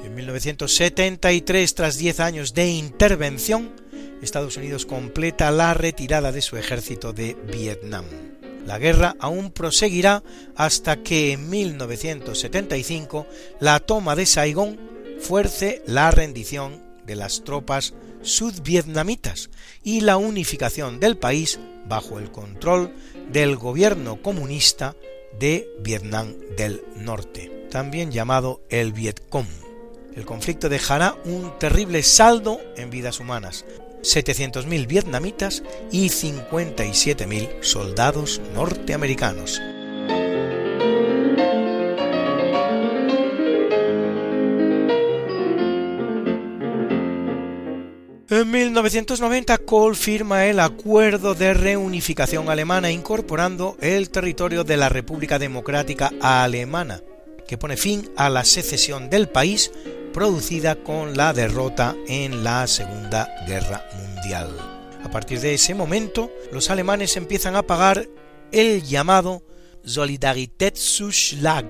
En 0.03 0.15
1973, 0.15 1.75
tras 1.75 1.97
10 1.97 2.19
años 2.19 2.53
de 2.53 2.69
intervención, 2.69 3.73
Estados 4.21 4.57
Unidos 4.57 4.85
completa 4.85 5.51
la 5.51 5.73
retirada 5.73 6.31
de 6.31 6.41
su 6.41 6.57
ejército 6.57 7.13
de 7.13 7.35
Vietnam. 7.51 8.05
La 8.65 8.79
guerra 8.79 9.15
aún 9.19 9.51
proseguirá 9.51 10.23
hasta 10.55 10.97
que 11.03 11.33
en 11.33 11.49
1975 11.49 13.27
la 13.59 13.79
toma 13.79 14.15
de 14.15 14.25
Saigón 14.25 14.79
fuerce 15.19 15.81
la 15.85 16.11
rendición 16.11 16.83
de 17.05 17.15
las 17.15 17.43
tropas 17.43 17.93
sudvietnamitas 18.21 19.49
y 19.83 20.01
la 20.01 20.17
unificación 20.17 20.99
del 20.99 21.17
país 21.17 21.59
bajo 21.87 22.19
el 22.19 22.31
control 22.31 22.93
del 23.31 23.55
gobierno 23.55 24.21
comunista 24.21 24.95
de 25.39 25.69
Vietnam 25.79 26.33
del 26.57 26.83
Norte, 26.95 27.67
también 27.69 28.11
llamado 28.11 28.61
el 28.69 28.93
Vietcong. 28.93 29.47
El 30.15 30.25
conflicto 30.25 30.69
dejará 30.69 31.15
un 31.25 31.59
terrible 31.59 32.01
saldo 32.01 32.59
en 32.77 32.89
vidas 32.89 33.19
humanas, 33.19 33.65
700.000 34.05 34.87
vietnamitas 34.87 35.63
y 35.91 36.09
57.000 36.09 37.63
soldados 37.63 38.39
norteamericanos. 38.53 39.59
En 48.27 48.51
1990 48.51 49.57
Kohl 49.59 49.95
firma 49.95 50.45
el 50.45 50.59
Acuerdo 50.59 51.35
de 51.35 51.53
Reunificación 51.53 52.49
Alemana 52.49 52.91
incorporando 52.91 53.77
el 53.79 54.09
territorio 54.09 54.63
de 54.63 54.77
la 54.77 54.89
República 54.89 55.39
Democrática 55.39 56.11
Alemana, 56.19 57.01
que 57.47 57.57
pone 57.57 57.77
fin 57.77 58.09
a 58.17 58.29
la 58.29 58.43
secesión 58.43 59.09
del 59.09 59.29
país 59.29 59.71
producida 60.15 60.75
con 60.77 61.17
la 61.17 61.33
derrota 61.33 61.93
en 62.07 62.45
la 62.45 62.65
Segunda 62.67 63.27
Guerra 63.45 63.85
Mundial. 63.97 64.49
A 65.03 65.11
partir 65.11 65.41
de 65.41 65.53
ese 65.53 65.75
momento, 65.75 66.31
los 66.53 66.69
alemanes 66.69 67.17
empiezan 67.17 67.57
a 67.57 67.63
pagar 67.63 68.07
el 68.53 68.83
llamado 68.83 69.43
Solidaritätszuschlag 69.83 71.65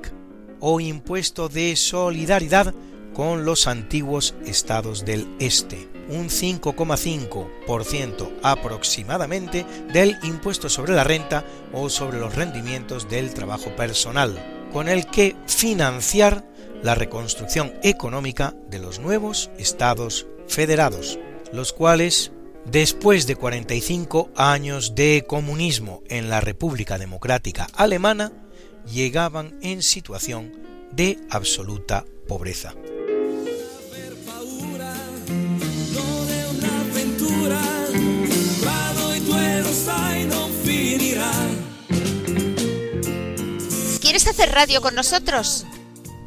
o 0.59 0.79
impuesto 0.79 1.49
de 1.49 1.75
solidaridad 1.75 2.75
con 3.15 3.45
los 3.45 3.65
antiguos 3.65 4.35
estados 4.45 5.05
del 5.05 5.27
este, 5.39 5.89
un 6.09 6.29
5,5% 6.29 8.31
aproximadamente 8.43 9.65
del 9.91 10.19
impuesto 10.21 10.69
sobre 10.69 10.93
la 10.93 11.03
renta 11.03 11.43
o 11.73 11.89
sobre 11.89 12.19
los 12.19 12.35
rendimientos 12.35 13.09
del 13.09 13.33
trabajo 13.33 13.75
personal, 13.75 14.37
con 14.71 14.87
el 14.87 15.07
que 15.07 15.35
financiar 15.47 16.45
la 16.85 16.93
reconstrucción 16.93 17.73
económica 17.81 18.53
de 18.69 18.77
los 18.77 18.99
nuevos 18.99 19.49
estados 19.57 20.27
federados, 20.47 21.17
los 21.51 21.73
cuales, 21.73 22.31
después 22.65 23.25
de 23.25 23.35
45 23.35 24.29
años 24.35 24.93
de 24.93 25.25
comunismo 25.27 26.03
en 26.09 26.29
la 26.29 26.41
República 26.41 26.99
Democrática 26.99 27.67
Alemana, 27.73 28.31
llegaban 28.85 29.57
en 29.63 29.81
situación 29.81 30.53
de 30.91 31.17
absoluta 31.31 32.05
pobreza. 32.27 32.75
¿Quieres 44.01 44.27
hacer 44.27 44.51
radio 44.51 44.81
con 44.83 44.93
nosotros? 44.93 45.65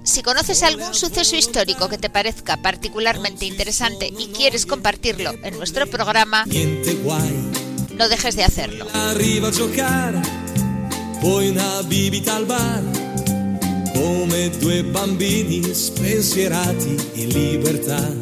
Si 0.08 0.22
conoces 0.22 0.62
algún 0.62 0.94
suceso 0.94 1.36
histórico 1.36 1.90
que 1.90 1.98
te 1.98 2.08
parezca 2.08 2.56
particularmente 2.56 3.44
interesante 3.44 4.06
y 4.06 4.28
quieres 4.28 4.64
compartirlo 4.64 5.32
en 5.42 5.58
nuestro 5.58 5.86
programa, 5.86 6.46
no 6.46 8.08
dejes 8.08 8.34
de 8.34 8.42
hacerlo. 8.42 8.86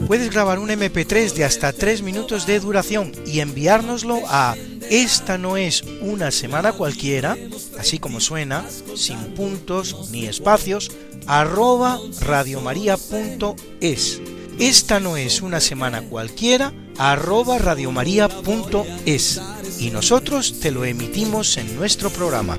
Puedes 0.09 0.31
grabar 0.31 0.59
un 0.59 0.69
MP3 0.71 1.35
de 1.35 1.45
hasta 1.45 1.73
3 1.73 2.03
minutos 2.03 2.47
de 2.49 2.59
duración 2.59 3.13
y 3.27 3.39
enviárnoslo 3.39 4.23
a 4.27 4.57
esta 4.91 5.37
no 5.37 5.57
es 5.57 5.83
una 6.01 6.31
semana 6.31 6.73
cualquiera, 6.73 7.37
así 7.79 7.99
como 7.99 8.21
suena, 8.21 8.65
sin 8.95 9.19
puntos 9.35 10.11
ni 10.11 10.27
espacios, 10.27 10.93
arroba 11.27 12.01
radiomaria.es. 12.21 14.21
Esta 14.59 15.01
no 15.01 15.17
es 15.17 15.43
una 15.43 15.61
semana 15.61 16.03
cualquiera, 16.03 16.73
arroba 16.99 17.59
radiomaria.es. 17.59 19.41
Y 19.79 19.91
nosotros 19.91 20.61
te 20.61 20.71
lo 20.71 20.85
emitimos 20.85 21.57
en 21.59 21.77
nuestro 21.77 22.11
programa. 22.11 22.59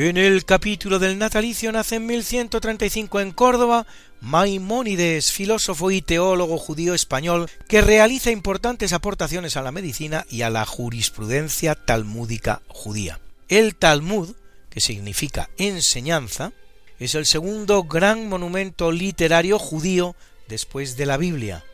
En 0.00 0.16
el 0.16 0.44
capítulo 0.44 1.00
del 1.00 1.18
natalicio 1.18 1.72
nace 1.72 1.96
en 1.96 2.06
1135 2.06 3.18
en 3.18 3.32
Córdoba 3.32 3.84
Maimónides, 4.20 5.32
filósofo 5.32 5.90
y 5.90 6.02
teólogo 6.02 6.56
judío 6.56 6.94
español 6.94 7.50
que 7.66 7.80
realiza 7.80 8.30
importantes 8.30 8.92
aportaciones 8.92 9.56
a 9.56 9.62
la 9.62 9.72
medicina 9.72 10.24
y 10.30 10.42
a 10.42 10.50
la 10.50 10.64
jurisprudencia 10.66 11.74
talmúdica 11.74 12.62
judía. 12.68 13.18
El 13.48 13.74
Talmud, 13.74 14.36
que 14.70 14.80
significa 14.80 15.50
enseñanza, 15.58 16.52
es 17.00 17.16
el 17.16 17.26
segundo 17.26 17.82
gran 17.82 18.28
monumento 18.28 18.92
literario 18.92 19.58
judío 19.58 20.14
después 20.46 20.96
de 20.96 21.06
la 21.06 21.16
Biblia, 21.16 21.64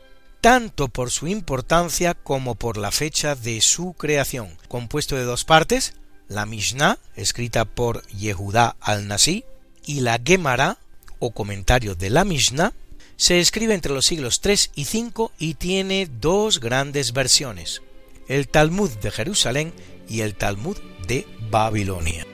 tanto 0.41 0.87
por 0.87 1.11
su 1.11 1.27
importancia 1.27 2.15
como 2.15 2.55
por 2.55 2.77
la 2.77 2.89
fecha 2.89 3.35
de 3.35 3.61
su 3.61 3.93
creación, 3.93 4.57
compuesto 4.67 5.15
de 5.15 5.25
dos 5.25 5.45
partes, 5.45 5.93
la 6.27 6.45
Mishnah, 6.45 6.99
escrita 7.15 7.65
por 7.65 8.05
Yehudá 8.07 8.75
al-Nasi, 8.79 9.45
y 9.85 10.01
la 10.01 10.19
Gemara, 10.23 10.77
o 11.19 11.31
comentario 11.31 11.95
de 11.95 12.09
la 12.09 12.25
Mishnah, 12.25 12.73
se 13.17 13.39
escribe 13.39 13.73
entre 13.73 13.93
los 13.93 14.05
siglos 14.05 14.41
III 14.43 14.71
y 14.75 14.83
V 14.83 15.29
y 15.39 15.53
tiene 15.53 16.09
dos 16.19 16.59
grandes 16.59 17.13
versiones, 17.13 17.81
el 18.27 18.47
Talmud 18.47 18.91
de 18.91 19.11
Jerusalén 19.11 19.73
y 20.09 20.21
el 20.21 20.35
Talmud 20.35 20.77
de 21.07 21.25
Babilonia. 21.49 22.25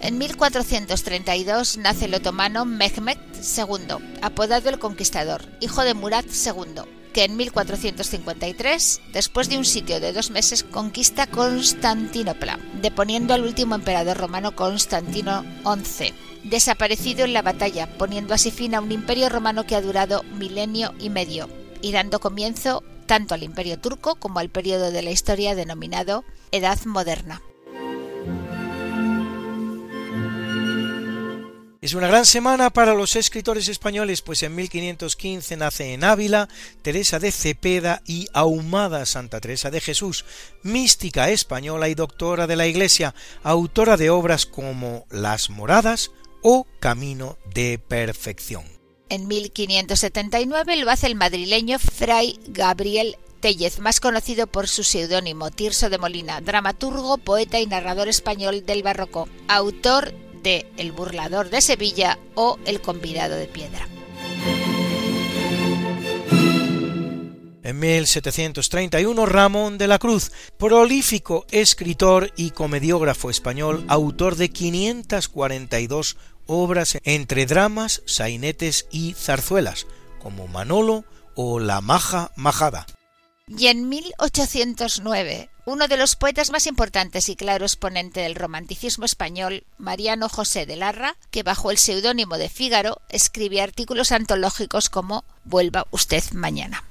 En 0.00 0.16
1432 0.16 1.78
nace 1.78 2.06
el 2.06 2.14
otomano 2.14 2.64
Mehmet 2.64 3.18
II, 3.34 4.18
apodado 4.22 4.70
el 4.70 4.78
Conquistador, 4.78 5.42
hijo 5.60 5.82
de 5.84 5.94
Murat 5.94 6.24
II, 6.26 6.82
que 7.12 7.24
en 7.24 7.36
1453, 7.36 9.00
después 9.12 9.48
de 9.48 9.58
un 9.58 9.64
sitio 9.64 10.00
de 10.00 10.12
dos 10.12 10.30
meses, 10.30 10.64
conquista 10.64 11.26
Constantinopla, 11.26 12.58
deponiendo 12.80 13.34
al 13.34 13.42
último 13.42 13.74
emperador 13.74 14.16
romano 14.16 14.54
Constantino 14.54 15.44
XI, 15.64 16.12
desaparecido 16.44 17.24
en 17.24 17.32
la 17.32 17.42
batalla, 17.42 17.88
poniendo 17.98 18.34
así 18.34 18.50
fin 18.50 18.74
a 18.74 18.80
un 18.80 18.92
imperio 18.92 19.28
romano 19.28 19.64
que 19.64 19.76
ha 19.76 19.82
durado 19.82 20.22
milenio 20.34 20.94
y 20.98 21.10
medio, 21.10 21.48
y 21.82 21.92
dando 21.92 22.20
comienzo 22.20 22.82
tanto 23.06 23.34
al 23.34 23.42
imperio 23.42 23.78
turco 23.78 24.16
como 24.16 24.38
al 24.38 24.50
periodo 24.50 24.90
de 24.90 25.02
la 25.02 25.10
historia 25.10 25.54
denominado 25.54 26.24
Edad 26.52 26.78
Moderna. 26.84 27.42
Es 31.80 31.94
una 31.94 32.08
gran 32.08 32.26
semana 32.26 32.70
para 32.70 32.92
los 32.92 33.14
escritores 33.14 33.68
españoles, 33.68 34.20
pues 34.20 34.42
en 34.42 34.56
1515 34.56 35.56
nace 35.56 35.94
en 35.94 36.02
Ávila 36.02 36.48
Teresa 36.82 37.20
de 37.20 37.30
Cepeda 37.30 38.02
y 38.04 38.26
ahumada 38.32 39.06
Santa 39.06 39.40
Teresa 39.40 39.70
de 39.70 39.80
Jesús, 39.80 40.24
mística 40.64 41.30
española 41.30 41.88
y 41.88 41.94
doctora 41.94 42.48
de 42.48 42.56
la 42.56 42.66
Iglesia, 42.66 43.14
autora 43.44 43.96
de 43.96 44.10
obras 44.10 44.44
como 44.44 45.06
Las 45.08 45.50
Moradas 45.50 46.10
o 46.42 46.66
Camino 46.80 47.38
de 47.54 47.78
Perfección. 47.78 48.64
En 49.08 49.28
1579 49.28 50.76
lo 50.78 50.90
hace 50.90 51.06
el 51.06 51.14
madrileño 51.14 51.78
Fray 51.78 52.40
Gabriel 52.48 53.18
Tellez, 53.38 53.78
más 53.78 54.00
conocido 54.00 54.48
por 54.48 54.66
su 54.66 54.82
seudónimo 54.82 55.52
Tirso 55.52 55.90
de 55.90 55.98
Molina, 55.98 56.40
dramaturgo, 56.40 57.18
poeta 57.18 57.60
y 57.60 57.66
narrador 57.66 58.08
español 58.08 58.66
del 58.66 58.82
barroco, 58.82 59.28
autor 59.46 60.12
de 60.42 60.66
El 60.76 60.92
burlador 60.92 61.50
de 61.50 61.60
Sevilla 61.60 62.18
o 62.34 62.58
El 62.64 62.80
convidado 62.80 63.36
de 63.36 63.46
piedra. 63.46 63.88
En 67.68 67.78
1731 67.80 69.26
Ramón 69.26 69.76
de 69.76 69.88
la 69.88 69.98
Cruz, 69.98 70.32
prolífico 70.56 71.44
escritor 71.50 72.32
y 72.34 72.52
comediógrafo 72.52 73.28
español, 73.28 73.84
autor 73.88 74.36
de 74.36 74.48
542 74.48 76.16
obras 76.46 76.98
entre 77.04 77.44
dramas, 77.44 78.02
sainetes 78.06 78.86
y 78.90 79.12
zarzuelas, 79.12 79.86
como 80.18 80.48
Manolo 80.48 81.04
o 81.34 81.60
La 81.60 81.82
Maja 81.82 82.32
Majada. 82.36 82.86
Y 83.46 83.66
en 83.66 83.88
1809 83.90 85.50
uno 85.68 85.86
de 85.86 85.98
los 85.98 86.16
poetas 86.16 86.50
más 86.50 86.66
importantes 86.66 87.28
y 87.28 87.36
claro 87.36 87.66
exponente 87.66 88.20
del 88.20 88.34
romanticismo 88.34 89.04
español, 89.04 89.64
Mariano 89.76 90.30
José 90.30 90.64
de 90.64 90.76
Larra, 90.76 91.16
que 91.30 91.42
bajo 91.42 91.70
el 91.70 91.76
seudónimo 91.76 92.38
de 92.38 92.48
Fígaro 92.48 93.02
escribe 93.10 93.60
artículos 93.60 94.10
antológicos 94.10 94.88
como 94.88 95.24
Vuelva 95.44 95.86
usted 95.90 96.24
mañana. 96.32 96.84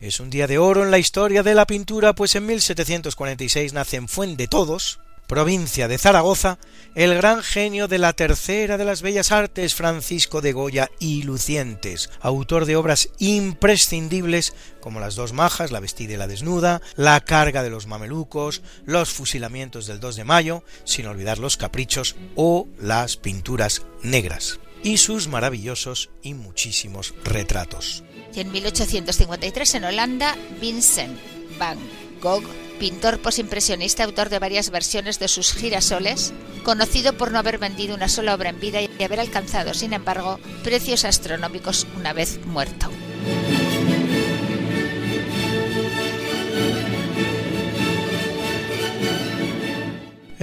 Es 0.00 0.18
un 0.18 0.28
día 0.28 0.48
de 0.48 0.58
oro 0.58 0.82
en 0.82 0.90
la 0.90 0.98
historia 0.98 1.44
de 1.44 1.54
la 1.54 1.66
pintura, 1.66 2.16
pues 2.16 2.34
en 2.34 2.46
1746 2.46 3.72
nace 3.72 3.96
en 3.96 4.08
Fuente 4.08 4.48
Todos, 4.48 4.98
provincia 5.26 5.88
de 5.88 5.98
Zaragoza, 5.98 6.58
el 6.94 7.14
gran 7.14 7.42
genio 7.42 7.88
de 7.88 7.98
la 7.98 8.12
tercera 8.12 8.76
de 8.76 8.84
las 8.84 9.02
bellas 9.02 9.32
artes, 9.32 9.74
Francisco 9.74 10.40
de 10.40 10.52
Goya 10.52 10.90
y 10.98 11.22
Lucientes, 11.22 12.10
autor 12.20 12.66
de 12.66 12.76
obras 12.76 13.08
imprescindibles 13.18 14.54
como 14.80 15.00
Las 15.00 15.14
dos 15.14 15.32
majas, 15.32 15.72
La 15.72 15.80
vestida 15.80 16.14
y 16.14 16.16
la 16.16 16.26
desnuda, 16.26 16.82
La 16.96 17.20
carga 17.20 17.62
de 17.62 17.70
los 17.70 17.86
mamelucos, 17.86 18.62
Los 18.84 19.10
fusilamientos 19.10 19.86
del 19.86 20.00
2 20.00 20.16
de 20.16 20.24
mayo, 20.24 20.64
sin 20.84 21.06
olvidar 21.06 21.38
Los 21.38 21.56
caprichos 21.56 22.16
o 22.36 22.68
las 22.78 23.16
pinturas 23.16 23.82
negras, 24.02 24.60
y 24.82 24.98
sus 24.98 25.28
maravillosos 25.28 26.10
y 26.22 26.34
muchísimos 26.34 27.14
retratos. 27.24 28.04
Y 28.34 28.40
en 28.40 28.52
1853 28.52 29.74
en 29.74 29.84
Holanda, 29.84 30.36
Vincent 30.60 31.18
van 31.58 31.78
Gogh 32.24 32.64
pintor 32.78 33.18
posimpresionista, 33.20 34.02
autor 34.02 34.28
de 34.30 34.38
varias 34.38 34.70
versiones 34.70 35.18
de 35.18 35.28
sus 35.28 35.52
girasoles, 35.52 36.32
conocido 36.64 37.12
por 37.12 37.30
no 37.30 37.38
haber 37.38 37.58
vendido 37.58 37.94
una 37.94 38.08
sola 38.08 38.34
obra 38.34 38.50
en 38.50 38.58
vida 38.58 38.80
y 38.82 39.02
haber 39.02 39.20
alcanzado, 39.20 39.74
sin 39.74 39.92
embargo, 39.92 40.40
precios 40.64 41.04
astronómicos 41.04 41.86
una 41.96 42.12
vez 42.12 42.44
muerto. 42.46 42.90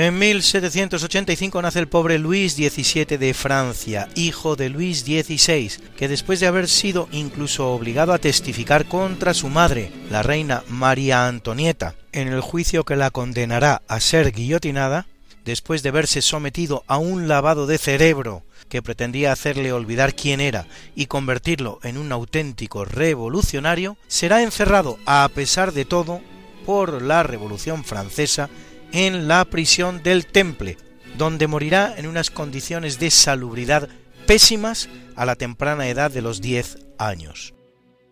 En 0.02 0.18
1785 0.18 1.62
nace 1.62 1.78
el 1.78 1.88
pobre 1.88 2.18
Luis 2.18 2.56
XVII 2.56 3.20
de 3.20 3.36
Francia, 3.36 4.10
hijo 4.16 4.56
de 4.56 4.68
Luis 4.68 5.02
XVI, 5.02 5.74
que 5.96 6.08
después 6.08 6.40
de 6.40 6.48
haber 6.48 6.68
sido 6.70 7.08
incluso 7.12 7.70
obligado 7.70 8.12
a 8.12 8.18
testificar 8.18 8.88
contra 8.88 9.36
su 9.36 9.48
madre, 9.48 9.92
la 10.10 10.24
reina 10.24 10.64
María 10.70 11.28
Antonieta, 11.28 11.94
en 12.14 12.30
el 12.30 12.42
juicio 12.42 12.84
que 12.84 12.96
la 12.96 13.12
condenará 13.12 13.84
a 13.88 14.00
ser 14.00 14.32
guillotinada, 14.32 15.06
después 15.46 15.84
de 15.84 15.92
verse 15.92 16.24
sometido 16.24 16.84
a 16.88 16.98
un 16.98 17.28
lavado 17.28 17.68
de 17.68 17.78
cerebro 17.78 18.42
que 18.70 18.82
pretendía 18.82 19.32
hacerle 19.32 19.72
olvidar 19.72 20.16
quién 20.16 20.42
era 20.42 20.66
y 20.96 21.06
convertirlo 21.06 21.80
en 21.84 22.00
un 22.00 22.12
auténtico 22.12 22.86
revolucionario, 22.86 23.98
será 24.08 24.42
encerrado 24.42 24.98
a 25.06 25.30
pesar 25.32 25.74
de 25.74 25.86
todo 25.86 26.22
por 26.66 27.04
la 27.04 27.22
Revolución 27.22 27.84
Francesa 27.84 28.50
en 28.92 29.28
la 29.28 29.46
prisión 29.46 30.04
del 30.04 30.26
Temple, 30.26 30.78
donde 31.18 31.48
morirá 31.48 31.94
en 31.98 32.08
unas 32.08 32.30
condiciones 32.30 33.00
de 33.00 33.12
salubridad 33.12 33.90
pésimas 34.26 34.90
a 35.16 35.26
la 35.26 35.36
temprana 35.36 35.88
edad 35.88 36.12
de 36.12 36.22
los 36.22 36.42
10 36.42 36.78
años. 36.98 37.54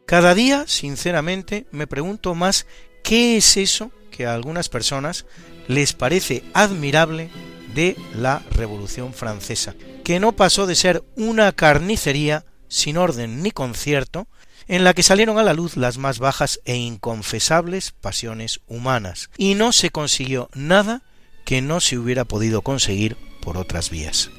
Cada 0.05 0.33
día, 0.33 0.65
sinceramente, 0.67 1.67
me 1.71 1.87
pregunto 1.87 2.33
más 2.35 2.65
qué 3.03 3.37
es 3.37 3.57
eso 3.57 3.91
que 4.11 4.25
a 4.25 4.33
algunas 4.33 4.69
personas 4.69 5.25
les 5.67 5.93
parece 5.93 6.43
admirable 6.53 7.29
de 7.75 7.95
la 8.15 8.41
Revolución 8.51 9.13
Francesa, 9.13 9.75
que 10.03 10.19
no 10.19 10.31
pasó 10.31 10.65
de 10.65 10.75
ser 10.75 11.03
una 11.15 11.51
carnicería 11.51 12.45
sin 12.67 12.97
orden 12.97 13.43
ni 13.43 13.51
concierto, 13.51 14.27
en 14.69 14.83
la 14.83 14.93
que 14.93 15.03
salieron 15.03 15.39
a 15.39 15.43
la 15.43 15.53
luz 15.53 15.75
las 15.75 15.97
más 15.97 16.19
bajas 16.19 16.61
e 16.63 16.75
inconfesables 16.75 17.91
pasiones 17.91 18.61
humanas, 18.67 19.31
y 19.35 19.55
no 19.55 19.73
se 19.73 19.89
consiguió 19.89 20.49
nada 20.53 21.01
que 21.43 21.61
no 21.61 21.81
se 21.81 21.97
hubiera 21.97 22.23
podido 22.23 22.61
conseguir 22.61 23.17
por 23.41 23.57
otras 23.57 23.89
vías. 23.89 24.29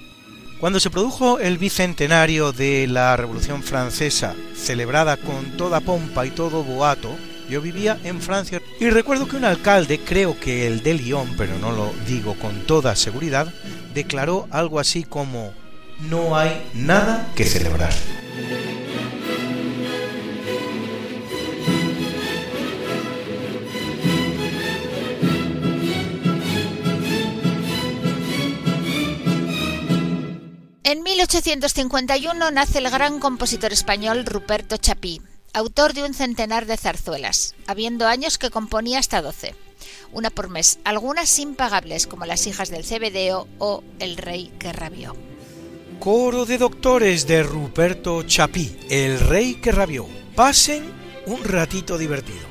Cuando 0.61 0.79
se 0.79 0.91
produjo 0.91 1.41
el 1.41 1.59
bicentenario 1.59 2.53
de 2.53 2.87
la 2.87 3.17
Revolución 3.17 3.65
Francesa, 3.65 4.37
celebrada 4.55 5.17
con 5.17 5.57
toda 5.57 5.81
pompa 5.81 6.25
y 6.27 6.31
todo 6.31 6.63
boato, 6.63 7.17
yo 7.49 7.61
vivía 7.61 7.99
en 8.05 8.21
Francia 8.21 8.63
y 8.79 8.89
recuerdo 8.89 9.27
que 9.27 9.37
un 9.37 9.45
alcalde, 9.45 9.99
creo 9.99 10.39
que 10.39 10.69
el 10.69 10.85
de 10.85 10.95
Lyon, 10.95 11.35
pero 11.37 11.59
no 11.59 11.73
lo 11.73 11.93
digo 12.07 12.35
con 12.39 12.67
toda 12.67 12.95
seguridad, 12.95 13.53
declaró 13.95 14.47
algo 14.53 14.79
así 14.79 15.03
como 15.03 15.53
no 16.09 16.37
hay 16.37 16.71
nada 16.75 17.27
que 17.35 17.45
celebrar. 17.45 17.93
En 30.83 31.03
1851 31.03 32.51
nace 32.51 32.79
el 32.79 32.89
gran 32.89 33.19
compositor 33.21 33.73
español 33.73 34.25
Ruperto 34.25 34.79
Chapí, 34.79 35.21
autor 35.53 35.93
de 35.93 36.05
un 36.05 36.15
centenar 36.15 36.65
de 36.65 36.79
zarzuelas, 36.79 37.55
habiendo 37.67 38.07
años 38.07 38.39
que 38.39 38.49
componía 38.49 38.99
hasta 38.99 39.21
doce, 39.21 39.55
una 40.11 40.31
por 40.31 40.49
mes, 40.49 40.79
algunas 40.85 41.39
impagables 41.39 42.07
como 42.07 42.25
Las 42.25 42.47
hijas 42.47 42.71
del 42.71 42.85
Cebedeo 42.85 43.47
o 43.59 43.85
El 43.99 44.17
rey 44.17 44.53
que 44.59 44.73
rabió. 44.73 45.15
Coro 45.99 46.47
de 46.47 46.57
doctores 46.57 47.27
de 47.27 47.43
Ruperto 47.43 48.23
Chapí, 48.23 48.75
El 48.89 49.21
rey 49.21 49.57
que 49.57 49.73
rabió. 49.73 50.07
Pasen 50.35 50.83
un 51.27 51.45
ratito 51.45 51.99
divertido. 51.99 52.49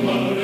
En 0.00 0.08
el 0.08 0.39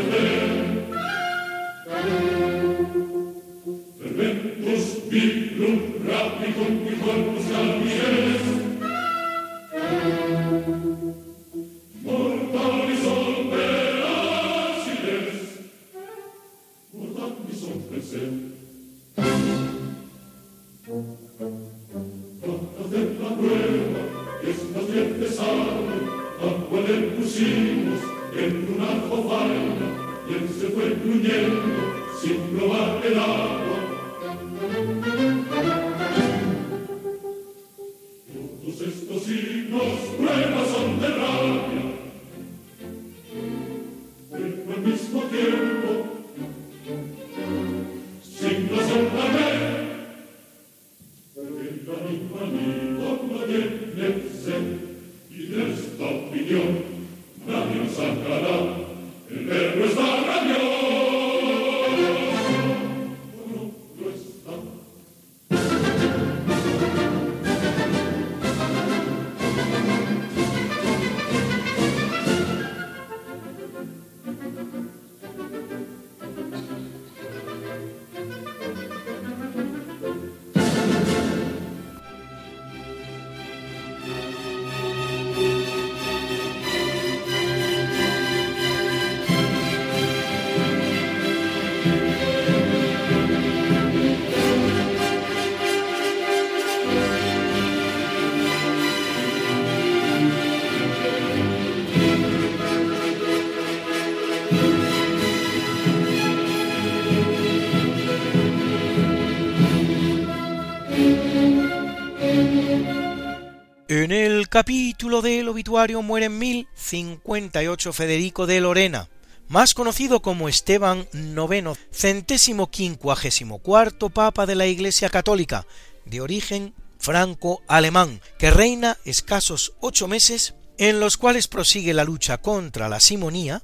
capítulo 114.57 115.21
del 115.21 115.51
obituario 115.51 116.01
muere 116.01 116.27
en 116.27 116.39
1058 116.39 117.93
Federico 117.93 118.47
de 118.47 118.63
Lorena, 118.63 119.11
más 119.49 119.75
conocido 119.75 120.23
como 120.23 120.49
Esteban 120.49 121.07
IX, 121.13 121.79
centésimo 121.93 122.71
quincuagésimo 122.71 123.59
cuarto 123.59 124.09
Papa 124.09 124.47
de 124.47 124.55
la 124.55 124.67
Iglesia 124.67 125.11
Católica, 125.11 125.67
de 126.07 126.23
origen 126.23 126.73
franco-alemán, 126.99 128.23
que 128.39 128.51
reina 128.51 128.97
escasos 129.05 129.75
ocho 129.81 130.09
meses, 130.09 130.55
en 130.79 131.01
los 131.01 131.19
cuales 131.19 131.49
prosigue 131.49 131.93
la 131.93 132.05
lucha 132.05 132.39
contra 132.39 132.89
la 132.89 133.01
simonía, 133.01 133.63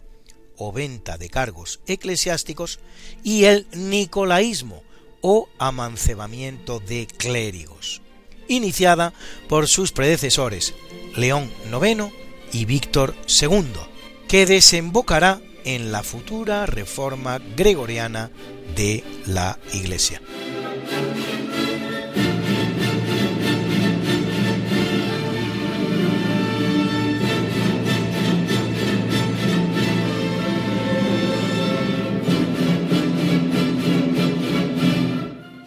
o 0.58 0.72
venta 0.72 1.16
de 1.16 1.30
cargos 1.30 1.80
eclesiásticos, 1.86 2.80
y 3.24 3.44
el 3.44 3.66
nicolaísmo, 3.72 4.82
o 5.22 5.48
amancebamiento 5.58 6.80
de 6.80 7.06
clérigos 7.06 8.01
iniciada 8.48 9.12
por 9.48 9.68
sus 9.68 9.92
predecesores 9.92 10.74
León 11.16 11.50
IX 11.70 12.12
y 12.52 12.64
Víctor 12.64 13.14
II, 13.40 13.64
que 14.28 14.46
desembocará 14.46 15.40
en 15.64 15.92
la 15.92 16.02
futura 16.02 16.66
reforma 16.66 17.40
gregoriana 17.56 18.30
de 18.74 19.04
la 19.26 19.58
Iglesia. 19.72 20.20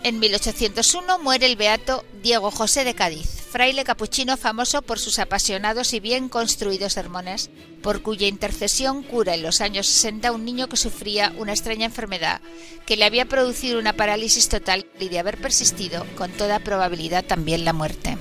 En 0.06 0.20
1801 0.20 1.18
muere 1.18 1.48
el 1.48 1.56
beato 1.56 2.06
Diego 2.22 2.52
José 2.52 2.84
de 2.84 2.94
Cádiz, 2.94 3.42
fraile 3.50 3.84
capuchino 3.84 4.38
famoso 4.38 4.84
por 4.84 5.00
sus 5.00 5.18
apasionados 5.18 5.96
y 5.96 6.00
bien 6.00 6.30
construidos 6.30 6.94
sermones, 6.94 7.50
por 7.82 8.04
cuya 8.04 8.28
intercesión 8.28 9.02
cura 9.02 9.34
en 9.34 9.42
los 9.42 9.62
años 9.62 9.88
60 9.88 10.32
un 10.32 10.46
niño 10.46 10.70
que 10.70 10.78
sufría 10.78 11.34
una 11.40 11.54
extraña 11.54 11.86
enfermedad 11.86 12.40
que 12.86 12.98
le 12.98 13.06
había 13.06 13.26
producido 13.26 13.80
una 13.80 13.94
parálisis 13.94 14.48
total 14.48 14.86
y 15.00 15.10
de 15.10 15.18
haber 15.18 15.42
persistido, 15.42 16.06
con 16.16 16.30
toda 16.30 16.60
probabilidad 16.60 17.26
también 17.26 17.66
la 17.66 17.74
muerte. 17.74 18.16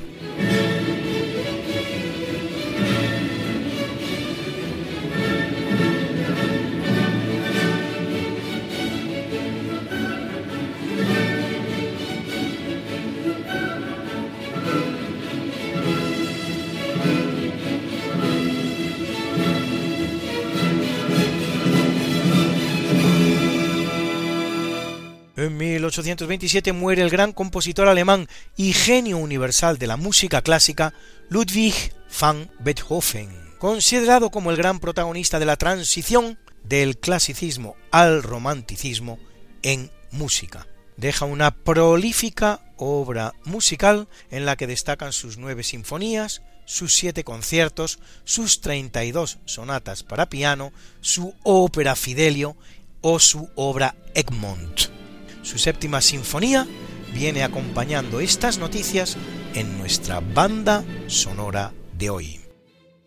1827 26.03 26.73
muere 26.73 27.03
el 27.03 27.11
gran 27.11 27.33
compositor 27.33 27.87
alemán 27.87 28.29
y 28.57 28.73
genio 28.73 29.19
universal 29.19 29.79
de 29.79 29.87
la 29.87 29.97
música 29.97 30.43
clásica 30.43 30.93
Ludwig 31.29 31.95
van 32.21 32.51
Beethoven, 32.59 33.31
considerado 33.59 34.31
como 34.31 34.51
el 34.51 34.57
gran 34.57 34.81
protagonista 34.81 35.39
de 35.39 35.47
la 35.47 35.57
transición 35.57 36.39
del 36.65 36.99
clasicismo 36.99 37.77
al 37.93 38.25
romanticismo 38.25 39.19
en 39.63 39.91
música. 40.11 40.67
Deja 40.97 41.27
una 41.27 41.53
prolífica 41.53 42.61
obra 42.77 43.33
musical 43.45 44.09
en 44.31 44.47
la 44.47 44.57
que 44.57 44.67
destacan 44.67 45.13
sus 45.13 45.39
nueve 45.39 45.63
sinfonías, 45.63 46.43
sus 46.65 46.95
siete 46.95 47.23
conciertos, 47.23 48.01
sus 48.25 48.61
treinta 48.61 49.05
y 49.05 49.13
dos 49.13 49.39
sonatas 49.45 50.03
para 50.03 50.29
piano, 50.29 50.73
su 51.01 51.35
ópera 51.45 51.95
Fidelio 51.95 52.57
o 53.01 53.21
su 53.21 53.49
obra 53.55 53.95
Egmont. 54.15 55.04
Su 55.45 55.59
séptima 55.59 56.01
sinfonía 56.01 56.67
viene 57.13 57.45
acompañando 57.45 58.19
estas 58.19 58.59
noticias 58.59 59.17
en 59.55 59.79
nuestra 59.79 60.21
banda 60.21 60.85
sonora 61.07 61.73
de 61.97 62.11
hoy. 62.11 62.41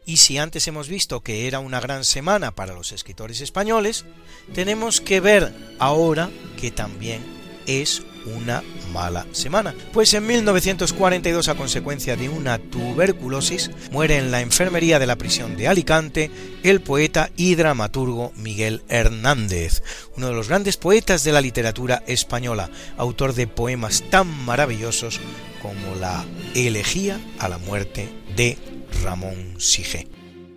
Y 0.06 0.18
si 0.18 0.38
antes 0.38 0.66
hemos 0.68 0.88
visto 0.88 1.22
que 1.22 1.48
era 1.48 1.60
una 1.60 1.82
gran 1.82 2.06
semana 2.06 2.56
para 2.56 2.74
los 2.74 2.94
escritores 2.94 3.42
españoles, 3.42 4.06
tenemos 4.54 5.02
que 5.02 5.20
ver 5.20 5.54
ahora 5.80 6.30
que 6.62 6.72
también 6.72 7.22
es 7.66 8.04
una 8.36 8.64
mala 8.94 9.26
semana, 9.32 9.76
pues 9.94 10.14
en 10.14 10.26
1942 10.26 11.48
a 11.48 11.56
consecuencia 11.56 12.16
de 12.16 12.30
una 12.30 12.58
tuberculosis 12.58 13.72
muere 13.92 14.18
en 14.18 14.32
la 14.32 14.42
enfermería 14.42 15.00
de 15.00 15.08
la 15.08 15.16
prisión 15.16 15.58
de 15.58 15.68
Alicante 15.68 16.32
el 16.64 16.82
poeta 16.82 17.30
y 17.36 17.56
dramaturgo 17.56 18.34
Miguel 18.36 18.84
Hernández, 18.90 19.84
uno 20.16 20.28
de 20.28 20.34
los 20.34 20.48
grandes 20.50 20.78
poetas 20.78 21.24
de 21.24 21.32
la 21.32 21.42
literatura 21.42 22.04
española, 22.08 22.70
autor 22.98 23.34
de 23.34 23.48
poemas 23.48 24.04
tan 24.10 24.28
maravillosos 24.46 25.20
como 25.62 25.96
la 25.96 26.26
elegía 26.56 27.20
a 27.40 27.50
la 27.50 27.58
muerte 27.58 28.10
de 28.36 28.58
Ramón 29.04 29.56
Sige. 29.60 30.08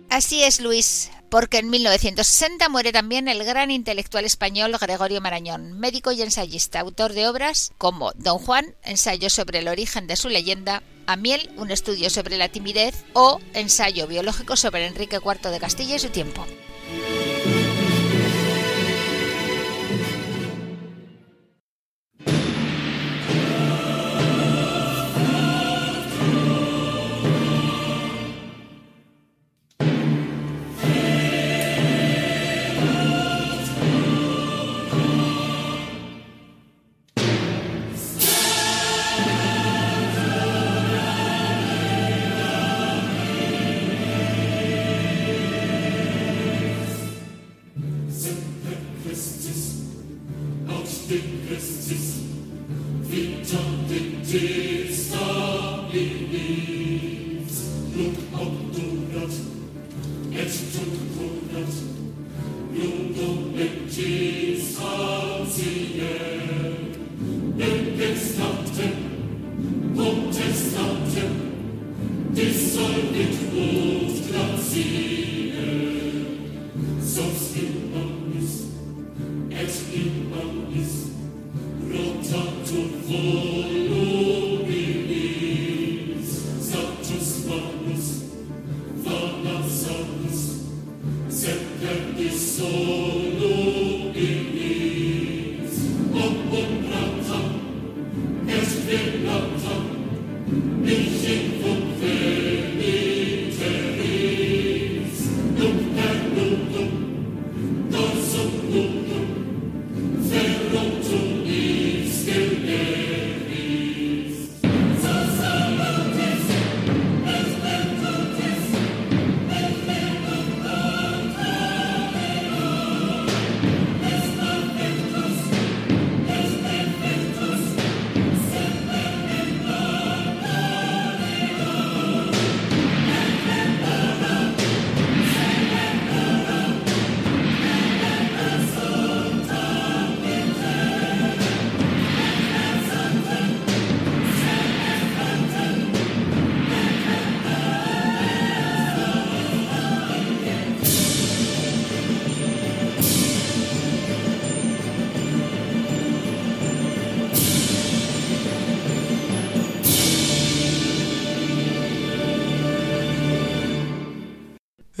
Así 0.09 0.43
es, 0.43 0.59
Luis 0.59 1.09
porque 1.31 1.59
en 1.59 1.69
1960 1.69 2.67
muere 2.67 2.91
también 2.91 3.29
el 3.29 3.45
gran 3.45 3.71
intelectual 3.71 4.25
español 4.25 4.77
Gregorio 4.77 5.21
Marañón, 5.21 5.79
médico 5.79 6.11
y 6.11 6.21
ensayista, 6.21 6.81
autor 6.81 7.13
de 7.13 7.25
obras 7.25 7.71
como 7.77 8.11
Don 8.15 8.37
Juan, 8.37 8.75
ensayo 8.83 9.29
sobre 9.29 9.59
el 9.59 9.69
origen 9.69 10.07
de 10.07 10.17
su 10.17 10.27
leyenda, 10.27 10.83
Amiel, 11.07 11.49
un 11.55 11.71
estudio 11.71 12.09
sobre 12.09 12.37
la 12.37 12.49
timidez, 12.49 13.05
o 13.13 13.39
ensayo 13.53 14.07
biológico 14.07 14.57
sobre 14.57 14.85
Enrique 14.85 15.19
IV 15.23 15.51
de 15.51 15.59
Castilla 15.61 15.95
y 15.95 15.99
su 15.99 16.09
tiempo. 16.09 16.45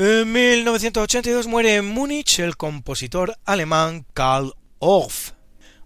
En 0.03 0.31
1982 0.31 1.45
muere 1.45 1.75
en 1.75 1.85
Múnich 1.85 2.39
el 2.39 2.57
compositor 2.57 3.37
alemán 3.45 4.03
Karl 4.15 4.55
Orff, 4.79 5.33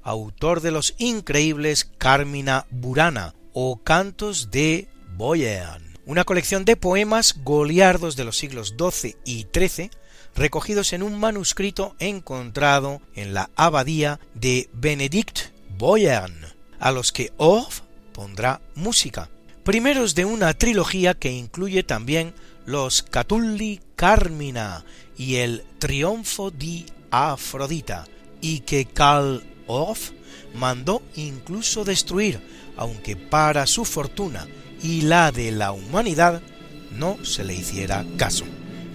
autor 0.03 0.61
de 0.61 0.71
los 0.71 0.95
increíbles 0.99 1.83
Carmina 1.97 2.65
Burana 2.69 3.35
o 3.51 3.83
Cantos 3.83 4.51
de 4.51 4.87
Boyan, 5.17 5.97
una 6.05 6.23
colección 6.23 6.63
de 6.63 6.77
poemas 6.77 7.43
goliardos 7.43 8.15
de 8.15 8.23
los 8.23 8.37
siglos 8.37 8.75
XII 8.79 9.17
y 9.25 9.47
XIII 9.53 9.91
recogidos 10.33 10.93
en 10.93 11.03
un 11.03 11.19
manuscrito 11.19 11.97
encontrado 11.99 13.01
en 13.15 13.33
la 13.33 13.49
abadía 13.57 14.21
de 14.33 14.69
Benedict 14.71 15.49
Boyan, 15.77 16.33
a 16.79 16.93
los 16.93 17.11
que 17.11 17.33
Orff 17.35 17.81
pondrá 18.13 18.61
música, 18.75 19.29
primeros 19.65 20.15
de 20.15 20.23
una 20.23 20.53
trilogía 20.53 21.15
que 21.15 21.33
incluye 21.33 21.83
también 21.83 22.33
los 22.65 23.03
Catulli 23.03 23.79
Carmina 23.95 24.83
y 25.17 25.35
el 25.35 25.63
Triunfo 25.79 26.51
di 26.51 26.85
Afrodita, 27.11 28.05
y 28.41 28.59
que 28.59 28.85
Karl 28.85 29.43
Orff 29.67 30.11
mandó 30.55 31.01
incluso 31.15 31.83
destruir, 31.83 32.39
aunque 32.77 33.15
para 33.15 33.67
su 33.67 33.85
fortuna 33.85 34.47
y 34.81 35.01
la 35.01 35.31
de 35.31 35.51
la 35.51 35.71
humanidad 35.71 36.41
no 36.91 37.23
se 37.23 37.43
le 37.43 37.53
hiciera 37.55 38.05
caso. 38.17 38.45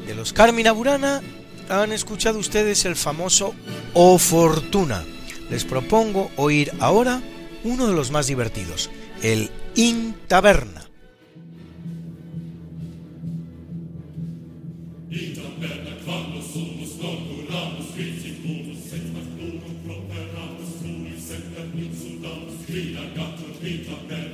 De 0.06 0.14
los 0.14 0.32
Carmina 0.32 0.72
Burana 0.72 1.22
han 1.68 1.92
escuchado 1.92 2.38
ustedes 2.38 2.84
el 2.84 2.96
famoso 2.96 3.54
O 3.94 4.18
Fortuna. 4.18 5.04
Les 5.50 5.64
propongo 5.64 6.30
oír 6.36 6.72
ahora 6.80 7.20
uno 7.64 7.86
de 7.86 7.94
los 7.94 8.10
más 8.10 8.26
divertidos, 8.26 8.90
el 9.22 9.50
In 9.74 10.16
Taberna. 10.26 10.89
Peter, 22.70 23.00
got 23.16 23.36
to 23.36 23.44
Peter, 23.60 23.96
better. 24.08 24.29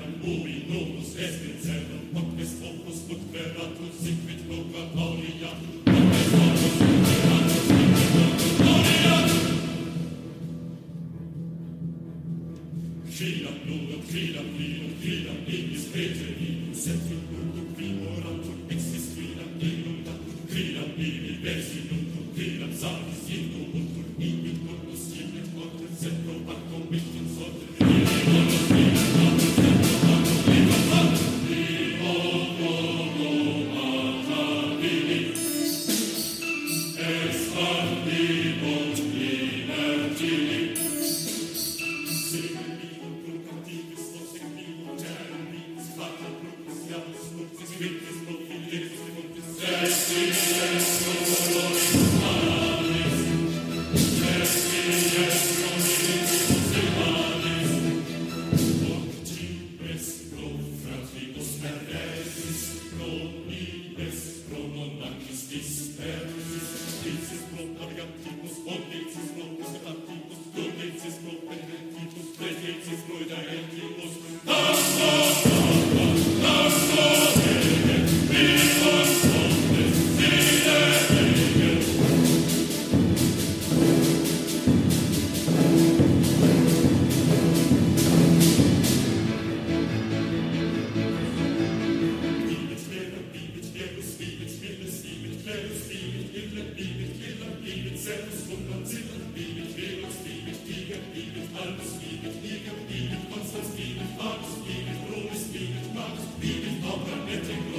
Liebe, 101.57 102.71
Liebe, 102.89 103.17
Konstanz, 103.33 103.73
Liebe, 103.79 104.05
Max, 104.19 104.45
Liebe, 104.69 104.93
Ruhm 105.09 105.33
ist 105.33 105.55
Liebe, 105.55 105.81
Max, 105.95 106.21
Liebe, 106.39 106.69
Doppel, 106.83 107.17
Netting, 107.25 107.76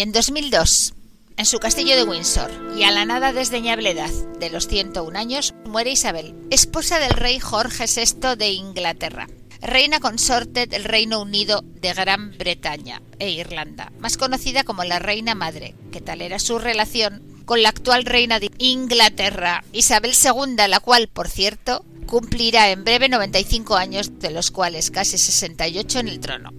Y 0.00 0.02
en 0.02 0.12
2002, 0.12 0.94
en 1.36 1.44
su 1.44 1.58
castillo 1.58 1.94
de 1.94 2.04
Windsor, 2.04 2.50
y 2.74 2.84
a 2.84 2.90
la 2.90 3.04
nada 3.04 3.34
desdeñable 3.34 3.90
edad 3.90 4.08
de 4.38 4.48
los 4.48 4.66
101 4.66 5.18
años, 5.18 5.52
muere 5.66 5.90
Isabel, 5.90 6.34
esposa 6.50 6.98
del 6.98 7.10
rey 7.10 7.38
Jorge 7.38 7.84
VI 7.84 8.34
de 8.34 8.50
Inglaterra, 8.52 9.28
reina 9.60 10.00
consorte 10.00 10.66
del 10.66 10.84
Reino 10.84 11.20
Unido 11.20 11.62
de 11.82 11.92
Gran 11.92 12.30
Bretaña 12.38 13.02
e 13.18 13.28
Irlanda, 13.28 13.92
más 13.98 14.16
conocida 14.16 14.64
como 14.64 14.84
la 14.84 15.00
Reina 15.00 15.34
Madre, 15.34 15.74
que 15.92 16.00
tal 16.00 16.22
era 16.22 16.38
su 16.38 16.58
relación 16.58 17.22
con 17.44 17.62
la 17.62 17.68
actual 17.68 18.06
reina 18.06 18.40
de 18.40 18.50
Inglaterra, 18.56 19.64
Isabel 19.74 20.14
II, 20.14 20.66
la 20.66 20.80
cual, 20.80 21.08
por 21.08 21.28
cierto, 21.28 21.84
cumplirá 22.06 22.70
en 22.70 22.84
breve 22.84 23.10
95 23.10 23.76
años, 23.76 24.18
de 24.18 24.30
los 24.30 24.50
cuales 24.50 24.90
casi 24.90 25.18
68 25.18 25.98
en 25.98 26.08
el 26.08 26.20
trono. 26.20 26.52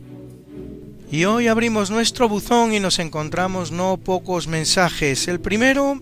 Y 1.12 1.26
hoy 1.26 1.50
abrimos 1.50 1.92
nuestro 1.92 2.30
buzón 2.30 2.74
y 2.74 2.80
nos 2.80 2.98
encontramos 2.98 3.74
no 3.74 3.98
pocos 3.98 4.48
mensajes. 4.48 5.28
El 5.28 5.42
primero, 5.42 6.02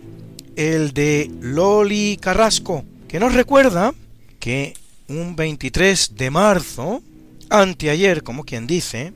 el 0.56 0.94
de 0.94 1.32
Loli 1.42 2.16
Carrasco, 2.22 2.86
que 3.08 3.20
nos 3.20 3.34
recuerda 3.34 3.96
que 4.40 4.76
un 5.08 5.36
23 5.36 6.14
de 6.14 6.30
marzo, 6.30 7.02
anteayer, 7.50 8.22
como 8.22 8.44
quien 8.44 8.68
dice, 8.68 9.12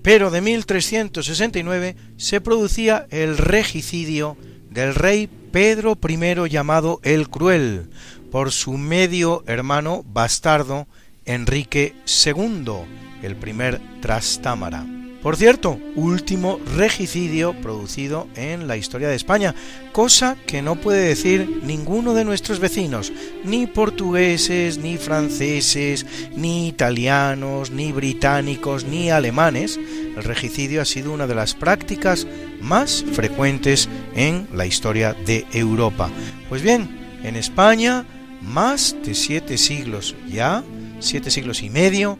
pero 0.00 0.30
de 0.30 0.42
1369, 0.42 1.96
se 2.18 2.40
producía 2.40 3.08
el 3.10 3.36
regicidio 3.36 4.36
del 4.70 4.94
rey 4.94 5.28
Pedro 5.50 5.98
I 6.08 6.50
llamado 6.50 7.00
el 7.02 7.28
Cruel, 7.28 7.90
por 8.30 8.52
su 8.52 8.78
medio 8.78 9.42
hermano 9.48 10.04
bastardo 10.06 10.86
Enrique 11.24 11.96
II, 12.06 12.84
el 13.24 13.34
primer 13.34 13.80
Trastámara. 14.00 14.86
Por 15.22 15.36
cierto, 15.36 15.78
último 15.94 16.58
regicidio 16.76 17.54
producido 17.60 18.26
en 18.34 18.66
la 18.66 18.76
historia 18.76 19.06
de 19.06 19.14
España, 19.14 19.54
cosa 19.92 20.36
que 20.48 20.62
no 20.62 20.74
puede 20.74 21.06
decir 21.06 21.60
ninguno 21.62 22.12
de 22.12 22.24
nuestros 22.24 22.58
vecinos, 22.58 23.12
ni 23.44 23.68
portugueses, 23.68 24.78
ni 24.78 24.96
franceses, 24.96 26.04
ni 26.34 26.66
italianos, 26.66 27.70
ni 27.70 27.92
británicos, 27.92 28.84
ni 28.84 29.10
alemanes. 29.10 29.78
El 30.16 30.24
regicidio 30.24 30.82
ha 30.82 30.84
sido 30.84 31.12
una 31.12 31.28
de 31.28 31.36
las 31.36 31.54
prácticas 31.54 32.26
más 32.60 33.04
frecuentes 33.12 33.88
en 34.16 34.48
la 34.52 34.66
historia 34.66 35.14
de 35.14 35.46
Europa. 35.52 36.10
Pues 36.48 36.62
bien, 36.62 37.20
en 37.22 37.36
España, 37.36 38.04
más 38.40 38.96
de 39.04 39.14
siete 39.14 39.56
siglos 39.56 40.16
ya, 40.28 40.64
siete 40.98 41.30
siglos 41.30 41.62
y 41.62 41.70
medio, 41.70 42.18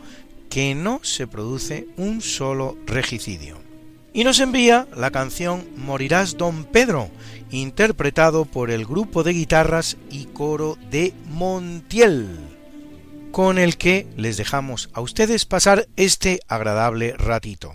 que 0.52 0.74
no 0.74 1.00
se 1.02 1.26
produce 1.26 1.86
un 1.96 2.20
solo 2.20 2.76
regicidio. 2.84 3.56
Y 4.12 4.22
nos 4.22 4.38
envía 4.38 4.86
la 4.94 5.10
canción 5.10 5.66
Morirás 5.78 6.36
Don 6.36 6.64
Pedro, 6.66 7.08
interpretado 7.50 8.44
por 8.44 8.70
el 8.70 8.84
grupo 8.84 9.22
de 9.22 9.32
guitarras 9.32 9.96
y 10.10 10.26
coro 10.26 10.76
de 10.90 11.14
Montiel, 11.30 12.28
con 13.30 13.56
el 13.56 13.78
que 13.78 14.06
les 14.18 14.36
dejamos 14.36 14.90
a 14.92 15.00
ustedes 15.00 15.46
pasar 15.46 15.88
este 15.96 16.40
agradable 16.48 17.14
ratito. 17.16 17.74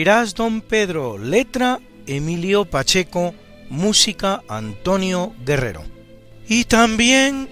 Morirás 0.00 0.34
Don 0.34 0.62
Pedro, 0.62 1.18
letra 1.18 1.78
Emilio 2.06 2.64
Pacheco, 2.64 3.34
música 3.68 4.42
Antonio 4.48 5.34
Guerrero. 5.44 5.82
Y 6.48 6.64
también 6.64 7.50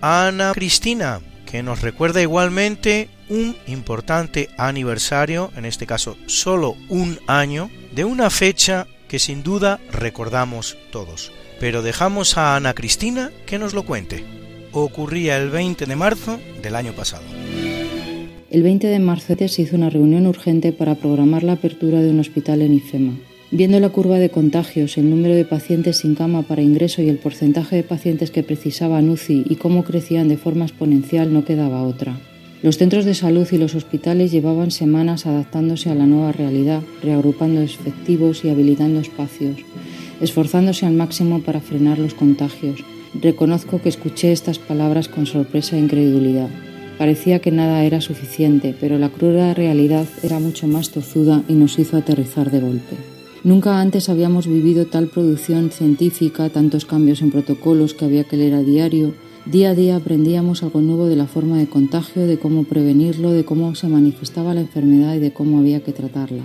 Ana 0.00 0.52
Cristina, 0.54 1.20
que 1.46 1.64
nos 1.64 1.82
recuerda 1.82 2.22
igualmente 2.22 3.08
un 3.28 3.56
importante 3.66 4.50
aniversario, 4.56 5.50
en 5.56 5.64
este 5.64 5.84
caso 5.84 6.16
solo 6.26 6.76
un 6.88 7.18
año, 7.26 7.72
de 7.90 8.04
una 8.04 8.30
fecha 8.30 8.86
que 9.08 9.18
sin 9.18 9.42
duda 9.42 9.80
recordamos 9.90 10.76
todos. 10.92 11.32
Pero 11.58 11.82
dejamos 11.82 12.36
a 12.38 12.54
Ana 12.54 12.72
Cristina 12.72 13.32
que 13.46 13.58
nos 13.58 13.74
lo 13.74 13.82
cuente. 13.82 14.24
Ocurría 14.70 15.38
el 15.38 15.50
20 15.50 15.86
de 15.86 15.96
marzo 15.96 16.38
del 16.62 16.76
año 16.76 16.92
pasado. 16.92 17.24
El 18.50 18.64
20 18.64 18.88
de 18.88 18.98
marzo 18.98 19.36
se 19.46 19.62
hizo 19.62 19.76
una 19.76 19.90
reunión 19.90 20.26
urgente 20.26 20.72
para 20.72 20.96
programar 20.96 21.44
la 21.44 21.52
apertura 21.52 22.02
de 22.02 22.10
un 22.10 22.18
hospital 22.18 22.62
en 22.62 22.74
IFEMA. 22.74 23.12
Viendo 23.52 23.78
la 23.78 23.90
curva 23.90 24.18
de 24.18 24.30
contagios, 24.30 24.98
el 24.98 25.08
número 25.08 25.36
de 25.36 25.44
pacientes 25.44 25.98
sin 25.98 26.16
cama 26.16 26.42
para 26.42 26.60
ingreso 26.60 27.00
y 27.00 27.08
el 27.08 27.18
porcentaje 27.18 27.76
de 27.76 27.84
pacientes 27.84 28.32
que 28.32 28.42
precisaban 28.42 29.08
UCI 29.08 29.44
y 29.48 29.54
cómo 29.54 29.84
crecían 29.84 30.26
de 30.28 30.36
forma 30.36 30.64
exponencial, 30.64 31.32
no 31.32 31.44
quedaba 31.44 31.84
otra. 31.84 32.18
Los 32.60 32.76
centros 32.76 33.04
de 33.04 33.14
salud 33.14 33.46
y 33.52 33.56
los 33.56 33.76
hospitales 33.76 34.32
llevaban 34.32 34.72
semanas 34.72 35.26
adaptándose 35.26 35.88
a 35.88 35.94
la 35.94 36.06
nueva 36.06 36.32
realidad, 36.32 36.82
reagrupando 37.04 37.60
efectivos 37.60 38.44
y 38.44 38.48
habilitando 38.48 38.98
espacios, 38.98 39.58
esforzándose 40.20 40.86
al 40.86 40.94
máximo 40.94 41.40
para 41.40 41.60
frenar 41.60 42.00
los 42.00 42.14
contagios. 42.14 42.80
Reconozco 43.14 43.80
que 43.80 43.90
escuché 43.90 44.32
estas 44.32 44.58
palabras 44.58 45.06
con 45.06 45.26
sorpresa 45.26 45.76
e 45.76 45.80
incredulidad. 45.80 46.50
Parecía 47.00 47.38
que 47.38 47.50
nada 47.50 47.82
era 47.84 48.02
suficiente, 48.02 48.76
pero 48.78 48.98
la 48.98 49.08
cruda 49.08 49.54
realidad 49.54 50.06
era 50.22 50.38
mucho 50.38 50.68
más 50.68 50.90
tozuda 50.90 51.42
y 51.48 51.54
nos 51.54 51.78
hizo 51.78 51.96
aterrizar 51.96 52.50
de 52.50 52.60
golpe. 52.60 52.94
Nunca 53.42 53.80
antes 53.80 54.10
habíamos 54.10 54.46
vivido 54.46 54.84
tal 54.84 55.06
producción 55.06 55.70
científica, 55.70 56.50
tantos 56.50 56.84
cambios 56.84 57.22
en 57.22 57.30
protocolos 57.30 57.94
que 57.94 58.04
había 58.04 58.24
que 58.24 58.36
leer 58.36 58.52
a 58.52 58.62
diario. 58.62 59.14
Día 59.46 59.70
a 59.70 59.74
día 59.74 59.96
aprendíamos 59.96 60.62
algo 60.62 60.82
nuevo 60.82 61.06
de 61.06 61.16
la 61.16 61.26
forma 61.26 61.56
de 61.56 61.70
contagio, 61.70 62.26
de 62.26 62.38
cómo 62.38 62.64
prevenirlo, 62.64 63.32
de 63.32 63.46
cómo 63.46 63.74
se 63.74 63.88
manifestaba 63.88 64.52
la 64.52 64.60
enfermedad 64.60 65.14
y 65.14 65.20
de 65.20 65.32
cómo 65.32 65.58
había 65.58 65.80
que 65.80 65.94
tratarla. 65.94 66.42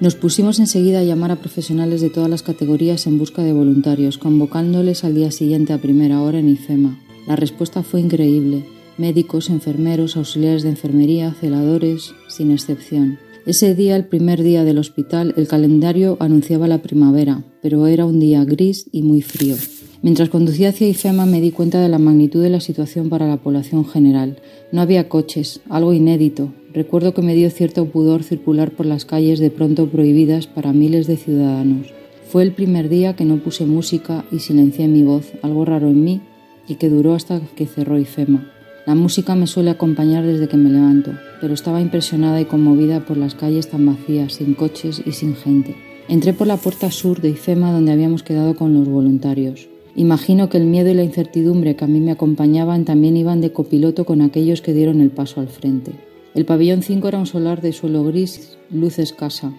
Nos 0.00 0.14
pusimos 0.14 0.60
enseguida 0.60 1.00
a 1.00 1.04
llamar 1.04 1.30
a 1.30 1.36
profesionales 1.36 2.00
de 2.00 2.08
todas 2.08 2.30
las 2.30 2.42
categorías 2.42 3.06
en 3.06 3.18
busca 3.18 3.42
de 3.42 3.52
voluntarios, 3.52 4.16
convocándoles 4.16 5.04
al 5.04 5.14
día 5.14 5.30
siguiente 5.30 5.74
a 5.74 5.78
primera 5.78 6.22
hora 6.22 6.38
en 6.38 6.48
IFEMA. 6.48 6.98
La 7.26 7.36
respuesta 7.36 7.82
fue 7.82 8.00
increíble 8.00 8.64
médicos, 9.00 9.48
enfermeros, 9.48 10.16
auxiliares 10.16 10.62
de 10.62 10.68
enfermería, 10.68 11.32
celadores, 11.32 12.14
sin 12.28 12.52
excepción. 12.52 13.18
Ese 13.46 13.74
día, 13.74 13.96
el 13.96 14.04
primer 14.04 14.42
día 14.42 14.64
del 14.64 14.76
hospital, 14.76 15.32
el 15.38 15.48
calendario 15.48 16.18
anunciaba 16.20 16.68
la 16.68 16.82
primavera, 16.82 17.42
pero 17.62 17.86
era 17.86 18.04
un 18.04 18.20
día 18.20 18.44
gris 18.44 18.86
y 18.92 19.02
muy 19.02 19.22
frío. 19.22 19.56
Mientras 20.02 20.28
conducía 20.28 20.68
hacia 20.68 20.88
IFEMA 20.88 21.24
me 21.24 21.40
di 21.40 21.50
cuenta 21.50 21.80
de 21.80 21.88
la 21.88 21.98
magnitud 21.98 22.42
de 22.42 22.50
la 22.50 22.60
situación 22.60 23.08
para 23.08 23.26
la 23.26 23.38
población 23.38 23.86
general. 23.86 24.36
No 24.72 24.82
había 24.82 25.08
coches, 25.08 25.60
algo 25.68 25.94
inédito. 25.94 26.52
Recuerdo 26.72 27.14
que 27.14 27.22
me 27.22 27.34
dio 27.34 27.50
cierto 27.50 27.86
pudor 27.86 28.22
circular 28.22 28.70
por 28.70 28.86
las 28.86 29.06
calles 29.06 29.40
de 29.40 29.50
pronto 29.50 29.88
prohibidas 29.88 30.46
para 30.46 30.72
miles 30.72 31.06
de 31.06 31.16
ciudadanos. 31.16 31.86
Fue 32.28 32.42
el 32.42 32.52
primer 32.52 32.88
día 32.88 33.16
que 33.16 33.24
no 33.24 33.38
puse 33.38 33.64
música 33.66 34.24
y 34.30 34.38
silencié 34.38 34.86
mi 34.88 35.02
voz, 35.02 35.32
algo 35.42 35.64
raro 35.64 35.88
en 35.88 36.04
mí, 36.04 36.20
y 36.68 36.76
que 36.76 36.88
duró 36.88 37.14
hasta 37.14 37.40
que 37.56 37.66
cerró 37.66 37.98
IFEMA. 37.98 38.59
La 38.86 38.94
música 38.94 39.34
me 39.34 39.46
suele 39.46 39.70
acompañar 39.70 40.24
desde 40.24 40.48
que 40.48 40.56
me 40.56 40.70
levanto, 40.70 41.12
pero 41.40 41.52
estaba 41.52 41.82
impresionada 41.82 42.40
y 42.40 42.46
conmovida 42.46 43.00
por 43.00 43.18
las 43.18 43.34
calles 43.34 43.68
tan 43.68 43.84
vacías, 43.84 44.34
sin 44.34 44.54
coches 44.54 45.02
y 45.04 45.12
sin 45.12 45.36
gente. 45.36 45.76
Entré 46.08 46.32
por 46.32 46.46
la 46.46 46.56
puerta 46.56 46.90
sur 46.90 47.20
de 47.20 47.28
IFEMA 47.28 47.72
donde 47.72 47.92
habíamos 47.92 48.22
quedado 48.22 48.56
con 48.56 48.72
los 48.72 48.88
voluntarios. 48.88 49.68
Imagino 49.96 50.48
que 50.48 50.56
el 50.56 50.64
miedo 50.64 50.88
y 50.88 50.94
la 50.94 51.04
incertidumbre 51.04 51.76
que 51.76 51.84
a 51.84 51.88
mí 51.88 52.00
me 52.00 52.12
acompañaban 52.12 52.84
también 52.84 53.16
iban 53.16 53.40
de 53.40 53.52
copiloto 53.52 54.04
con 54.04 54.22
aquellos 54.22 54.62
que 54.62 54.72
dieron 54.72 55.00
el 55.00 55.10
paso 55.10 55.40
al 55.40 55.48
frente. 55.48 55.92
El 56.34 56.46
pabellón 56.46 56.82
5 56.82 57.06
era 57.06 57.18
un 57.18 57.26
solar 57.26 57.60
de 57.60 57.72
suelo 57.72 58.02
gris, 58.04 58.56
luz 58.70 58.98
escasa, 58.98 59.52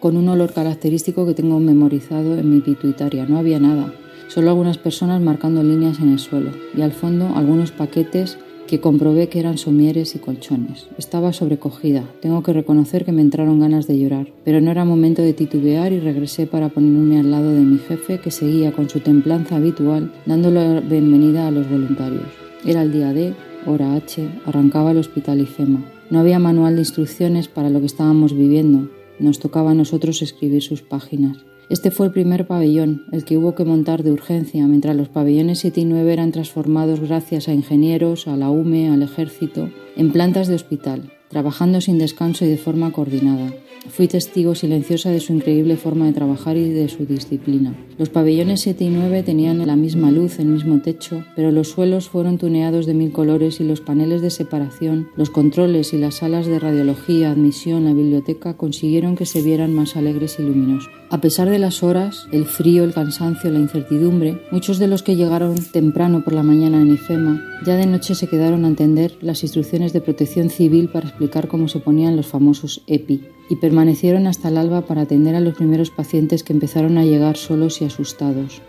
con 0.00 0.16
un 0.16 0.28
olor 0.28 0.52
característico 0.52 1.26
que 1.26 1.34
tengo 1.34 1.60
memorizado 1.60 2.36
en 2.38 2.50
mi 2.50 2.60
pituitaria. 2.60 3.26
No 3.26 3.38
había 3.38 3.60
nada, 3.60 3.94
solo 4.28 4.50
algunas 4.50 4.78
personas 4.78 5.22
marcando 5.22 5.62
líneas 5.62 6.00
en 6.00 6.10
el 6.12 6.18
suelo 6.18 6.50
y 6.76 6.80
al 6.80 6.92
fondo 6.92 7.32
algunos 7.36 7.70
paquetes 7.70 8.36
que 8.66 8.80
comprobé 8.80 9.28
que 9.28 9.40
eran 9.40 9.58
somieres 9.58 10.14
y 10.14 10.18
colchones. 10.18 10.88
Estaba 10.98 11.32
sobrecogida. 11.32 12.04
Tengo 12.20 12.42
que 12.42 12.52
reconocer 12.52 13.04
que 13.04 13.12
me 13.12 13.22
entraron 13.22 13.60
ganas 13.60 13.86
de 13.86 13.98
llorar, 13.98 14.28
pero 14.44 14.60
no 14.60 14.70
era 14.70 14.84
momento 14.84 15.22
de 15.22 15.32
titubear 15.32 15.92
y 15.92 16.00
regresé 16.00 16.46
para 16.46 16.68
ponerme 16.68 17.20
al 17.20 17.30
lado 17.30 17.52
de 17.52 17.60
mi 17.60 17.78
jefe 17.78 18.18
que 18.18 18.30
seguía 18.30 18.72
con 18.72 18.88
su 18.88 19.00
templanza 19.00 19.56
habitual 19.56 20.12
dando 20.26 20.50
la 20.50 20.80
bienvenida 20.80 21.46
a 21.46 21.50
los 21.50 21.68
voluntarios. 21.68 22.26
Era 22.64 22.82
el 22.82 22.92
día 22.92 23.12
D, 23.12 23.34
hora 23.66 23.94
H, 23.94 24.26
arrancaba 24.46 24.92
el 24.92 24.98
hospital 24.98 25.40
IFEMA. 25.40 25.84
No 26.10 26.20
había 26.20 26.38
manual 26.38 26.74
de 26.76 26.82
instrucciones 26.82 27.48
para 27.48 27.70
lo 27.70 27.80
que 27.80 27.86
estábamos 27.86 28.36
viviendo. 28.36 28.90
Nos 29.18 29.38
tocaba 29.38 29.72
a 29.72 29.74
nosotros 29.74 30.22
escribir 30.22 30.62
sus 30.62 30.82
páginas. 30.82 31.44
Este 31.68 31.90
fue 31.90 32.06
el 32.06 32.12
primer 32.12 32.46
pabellón, 32.46 33.04
el 33.10 33.24
que 33.24 33.38
hubo 33.38 33.54
que 33.54 33.64
montar 33.64 34.02
de 34.02 34.12
urgencia, 34.12 34.66
mientras 34.66 34.94
los 34.96 35.08
pabellones 35.08 35.60
7 35.60 35.80
y 35.80 35.84
9 35.86 36.12
eran 36.12 36.30
transformados 36.30 37.00
gracias 37.00 37.48
a 37.48 37.54
ingenieros, 37.54 38.28
a 38.28 38.36
la 38.36 38.50
UME, 38.50 38.90
al 38.90 39.02
ejército, 39.02 39.70
en 39.96 40.12
plantas 40.12 40.48
de 40.48 40.56
hospital, 40.56 41.10
trabajando 41.34 41.80
sin 41.80 41.98
descanso 41.98 42.44
y 42.44 42.48
de 42.48 42.56
forma 42.56 42.92
coordinada. 42.92 43.52
Fui 43.88 44.06
testigo 44.06 44.54
silenciosa 44.54 45.10
de 45.10 45.18
su 45.18 45.32
increíble 45.32 45.76
forma 45.76 46.06
de 46.06 46.12
trabajar 46.12 46.56
y 46.56 46.70
de 46.70 46.88
su 46.88 47.06
disciplina. 47.06 47.74
Los 47.98 48.08
pabellones 48.08 48.60
7 48.60 48.84
y 48.84 48.88
9 48.88 49.24
tenían 49.24 49.66
la 49.66 49.74
misma 49.74 50.12
luz, 50.12 50.38
el 50.38 50.46
mismo 50.46 50.80
techo, 50.80 51.24
pero 51.34 51.50
los 51.50 51.70
suelos 51.70 52.08
fueron 52.08 52.38
tuneados 52.38 52.86
de 52.86 52.94
mil 52.94 53.10
colores 53.10 53.58
y 53.58 53.64
los 53.64 53.80
paneles 53.80 54.22
de 54.22 54.30
separación, 54.30 55.08
los 55.16 55.28
controles 55.28 55.92
y 55.92 55.98
las 55.98 56.14
salas 56.18 56.46
de 56.46 56.60
radiología, 56.60 57.32
admisión, 57.32 57.84
la 57.84 57.92
biblioteca 57.92 58.56
consiguieron 58.56 59.16
que 59.16 59.26
se 59.26 59.42
vieran 59.42 59.74
más 59.74 59.96
alegres 59.96 60.36
y 60.38 60.44
luminosos. 60.44 60.92
A 61.10 61.20
pesar 61.20 61.50
de 61.50 61.58
las 61.58 61.82
horas, 61.82 62.28
el 62.30 62.44
frío, 62.44 62.84
el 62.84 62.94
cansancio, 62.94 63.50
la 63.50 63.58
incertidumbre, 63.58 64.40
muchos 64.52 64.78
de 64.78 64.86
los 64.86 65.02
que 65.02 65.16
llegaron 65.16 65.56
temprano 65.56 66.22
por 66.22 66.32
la 66.32 66.44
mañana 66.44 66.80
en 66.80 66.92
IFEMA 66.94 67.54
ya 67.64 67.76
de 67.76 67.86
noche 67.86 68.14
se 68.14 68.26
quedaron 68.26 68.66
a 68.66 68.68
entender 68.68 69.16
las 69.22 69.42
instrucciones 69.42 69.94
de 69.94 70.02
protección 70.02 70.50
civil 70.50 70.90
para 70.90 71.08
explicar 71.08 71.23
cómo 71.48 71.68
se 71.68 71.80
ponían 71.80 72.16
los 72.16 72.26
famosos 72.26 72.82
EPI 72.86 73.28
y 73.48 73.56
permanecieron 73.56 74.26
hasta 74.26 74.48
el 74.48 74.56
alba 74.56 74.86
para 74.86 75.02
atender 75.02 75.34
a 75.34 75.40
los 75.40 75.54
primeros 75.54 75.90
pacientes 75.90 76.42
que 76.42 76.52
empezaron 76.52 76.98
a 76.98 77.04
llegar 77.04 77.36
solos 77.36 77.80
y 77.80 77.84
asustados. 77.84 78.62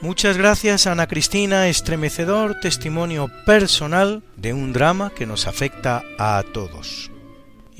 Muchas 0.00 0.38
gracias 0.38 0.86
Ana 0.86 1.06
Cristina, 1.06 1.68
estremecedor 1.68 2.58
testimonio 2.60 3.28
personal 3.44 4.22
de 4.36 4.54
un 4.54 4.72
drama 4.72 5.10
que 5.10 5.26
nos 5.26 5.46
afecta 5.46 6.02
a 6.18 6.42
todos. 6.54 7.09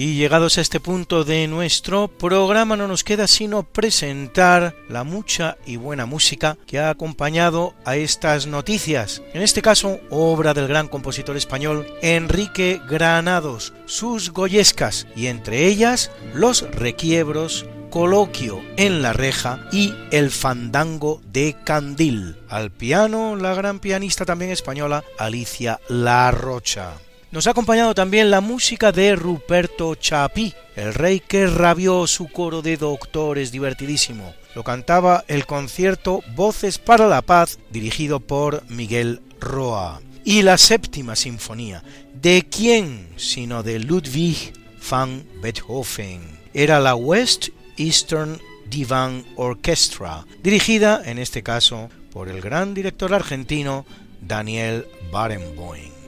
Y 0.01 0.14
llegados 0.14 0.57
a 0.57 0.62
este 0.62 0.80
punto 0.80 1.24
de 1.24 1.46
nuestro 1.46 2.09
programa 2.09 2.74
no 2.74 2.88
nos 2.88 3.05
queda 3.05 3.26
sino 3.26 3.64
presentar 3.64 4.74
la 4.88 5.05
mucha 5.05 5.59
y 5.66 5.76
buena 5.76 6.07
música 6.07 6.57
que 6.66 6.78
ha 6.78 6.88
acompañado 6.88 7.74
a 7.84 7.96
estas 7.96 8.46
noticias. 8.46 9.20
En 9.34 9.42
este 9.42 9.61
caso, 9.61 10.01
obra 10.09 10.55
del 10.55 10.68
gran 10.68 10.88
compositor 10.88 11.36
español 11.36 11.86
Enrique 12.01 12.80
Granados, 12.88 13.74
sus 13.84 14.30
goyescas 14.30 15.07
y 15.14 15.26
entre 15.26 15.66
ellas 15.66 16.11
los 16.32 16.62
requiebros 16.70 17.66
Coloquio 17.90 18.62
en 18.78 19.03
la 19.03 19.12
reja 19.12 19.68
y 19.70 19.92
El 20.11 20.30
fandango 20.30 21.20
de 21.26 21.57
Candil. 21.62 22.38
Al 22.48 22.70
piano, 22.70 23.36
la 23.36 23.53
gran 23.53 23.80
pianista 23.80 24.24
también 24.24 24.51
española 24.51 25.05
Alicia 25.18 25.78
La 25.90 26.30
Rocha. 26.30 26.94
Nos 27.33 27.47
ha 27.47 27.51
acompañado 27.51 27.95
también 27.95 28.28
la 28.28 28.41
música 28.41 28.91
de 28.91 29.14
Ruperto 29.14 29.95
Chapí, 29.95 30.53
el 30.74 30.93
rey 30.93 31.20
que 31.20 31.47
rabió 31.47 32.09
su 32.09 32.26
coro 32.26 32.61
de 32.61 32.76
doctores 32.76 33.53
divertidísimo. 33.53 34.35
Lo 34.57 34.64
cantaba 34.64 35.24
el 35.28 35.47
concierto 35.47 36.24
Voces 36.35 36.78
para 36.78 37.07
la 37.07 37.22
Paz, 37.22 37.61
dirigido 37.70 38.18
por 38.18 38.68
Miguel 38.68 39.20
Roa. 39.39 40.01
Y 40.24 40.43
la 40.43 40.59
séptima 40.59 41.14
sinfonía, 41.14 41.85
¿de 42.20 42.45
quién 42.51 43.11
sino 43.16 43.62
de 43.62 43.78
Ludwig 43.78 44.53
van 44.91 45.24
Beethoven? 45.41 46.22
Era 46.53 46.81
la 46.81 46.97
West 46.97 47.51
Eastern 47.76 48.41
Divan 48.68 49.24
Orchestra, 49.37 50.26
dirigida 50.43 51.01
en 51.05 51.20
este 51.20 51.45
caso 51.45 51.91
por 52.12 52.28
el 52.28 52.41
gran 52.41 52.74
director 52.74 53.14
argentino 53.14 53.87
Daniel 54.20 54.85
Barenboim 55.12 55.99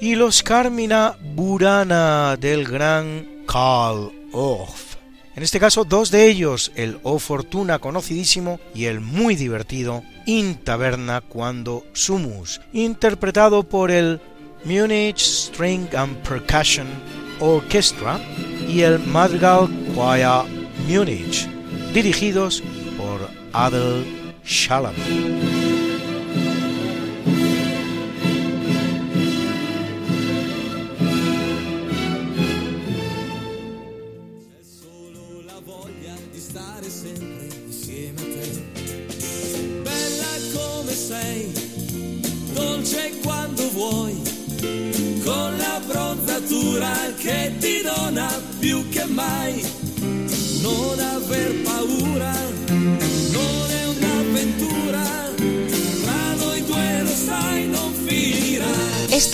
y 0.00 0.14
los 0.14 0.42
Carmina 0.42 1.16
Burana 1.34 2.36
del 2.36 2.64
gran 2.64 3.44
Karl 3.46 4.12
Orff. 4.32 4.96
En 5.34 5.42
este 5.42 5.60
caso, 5.60 5.84
dos 5.84 6.10
de 6.10 6.28
ellos, 6.28 6.72
el 6.74 6.98
O 7.04 7.18
Fortuna 7.18 7.78
conocidísimo 7.78 8.58
y 8.74 8.86
el 8.86 9.00
muy 9.00 9.36
divertido 9.36 10.02
In 10.26 10.56
Taberna 10.56 11.20
cuando 11.20 11.84
Sumus, 11.92 12.60
interpretado 12.72 13.62
por 13.62 13.90
el 13.90 14.20
Munich 14.64 15.18
String 15.18 15.86
and 15.94 16.16
Percussion 16.22 16.88
Orchestra 17.40 18.20
y 18.68 18.80
el 18.80 18.98
Madrigal 18.98 19.68
Choir 19.94 20.44
Munich, 20.88 21.48
dirigidos 21.94 22.62
por 22.96 23.30
Adel 23.52 24.04
Shalom. 24.44 25.47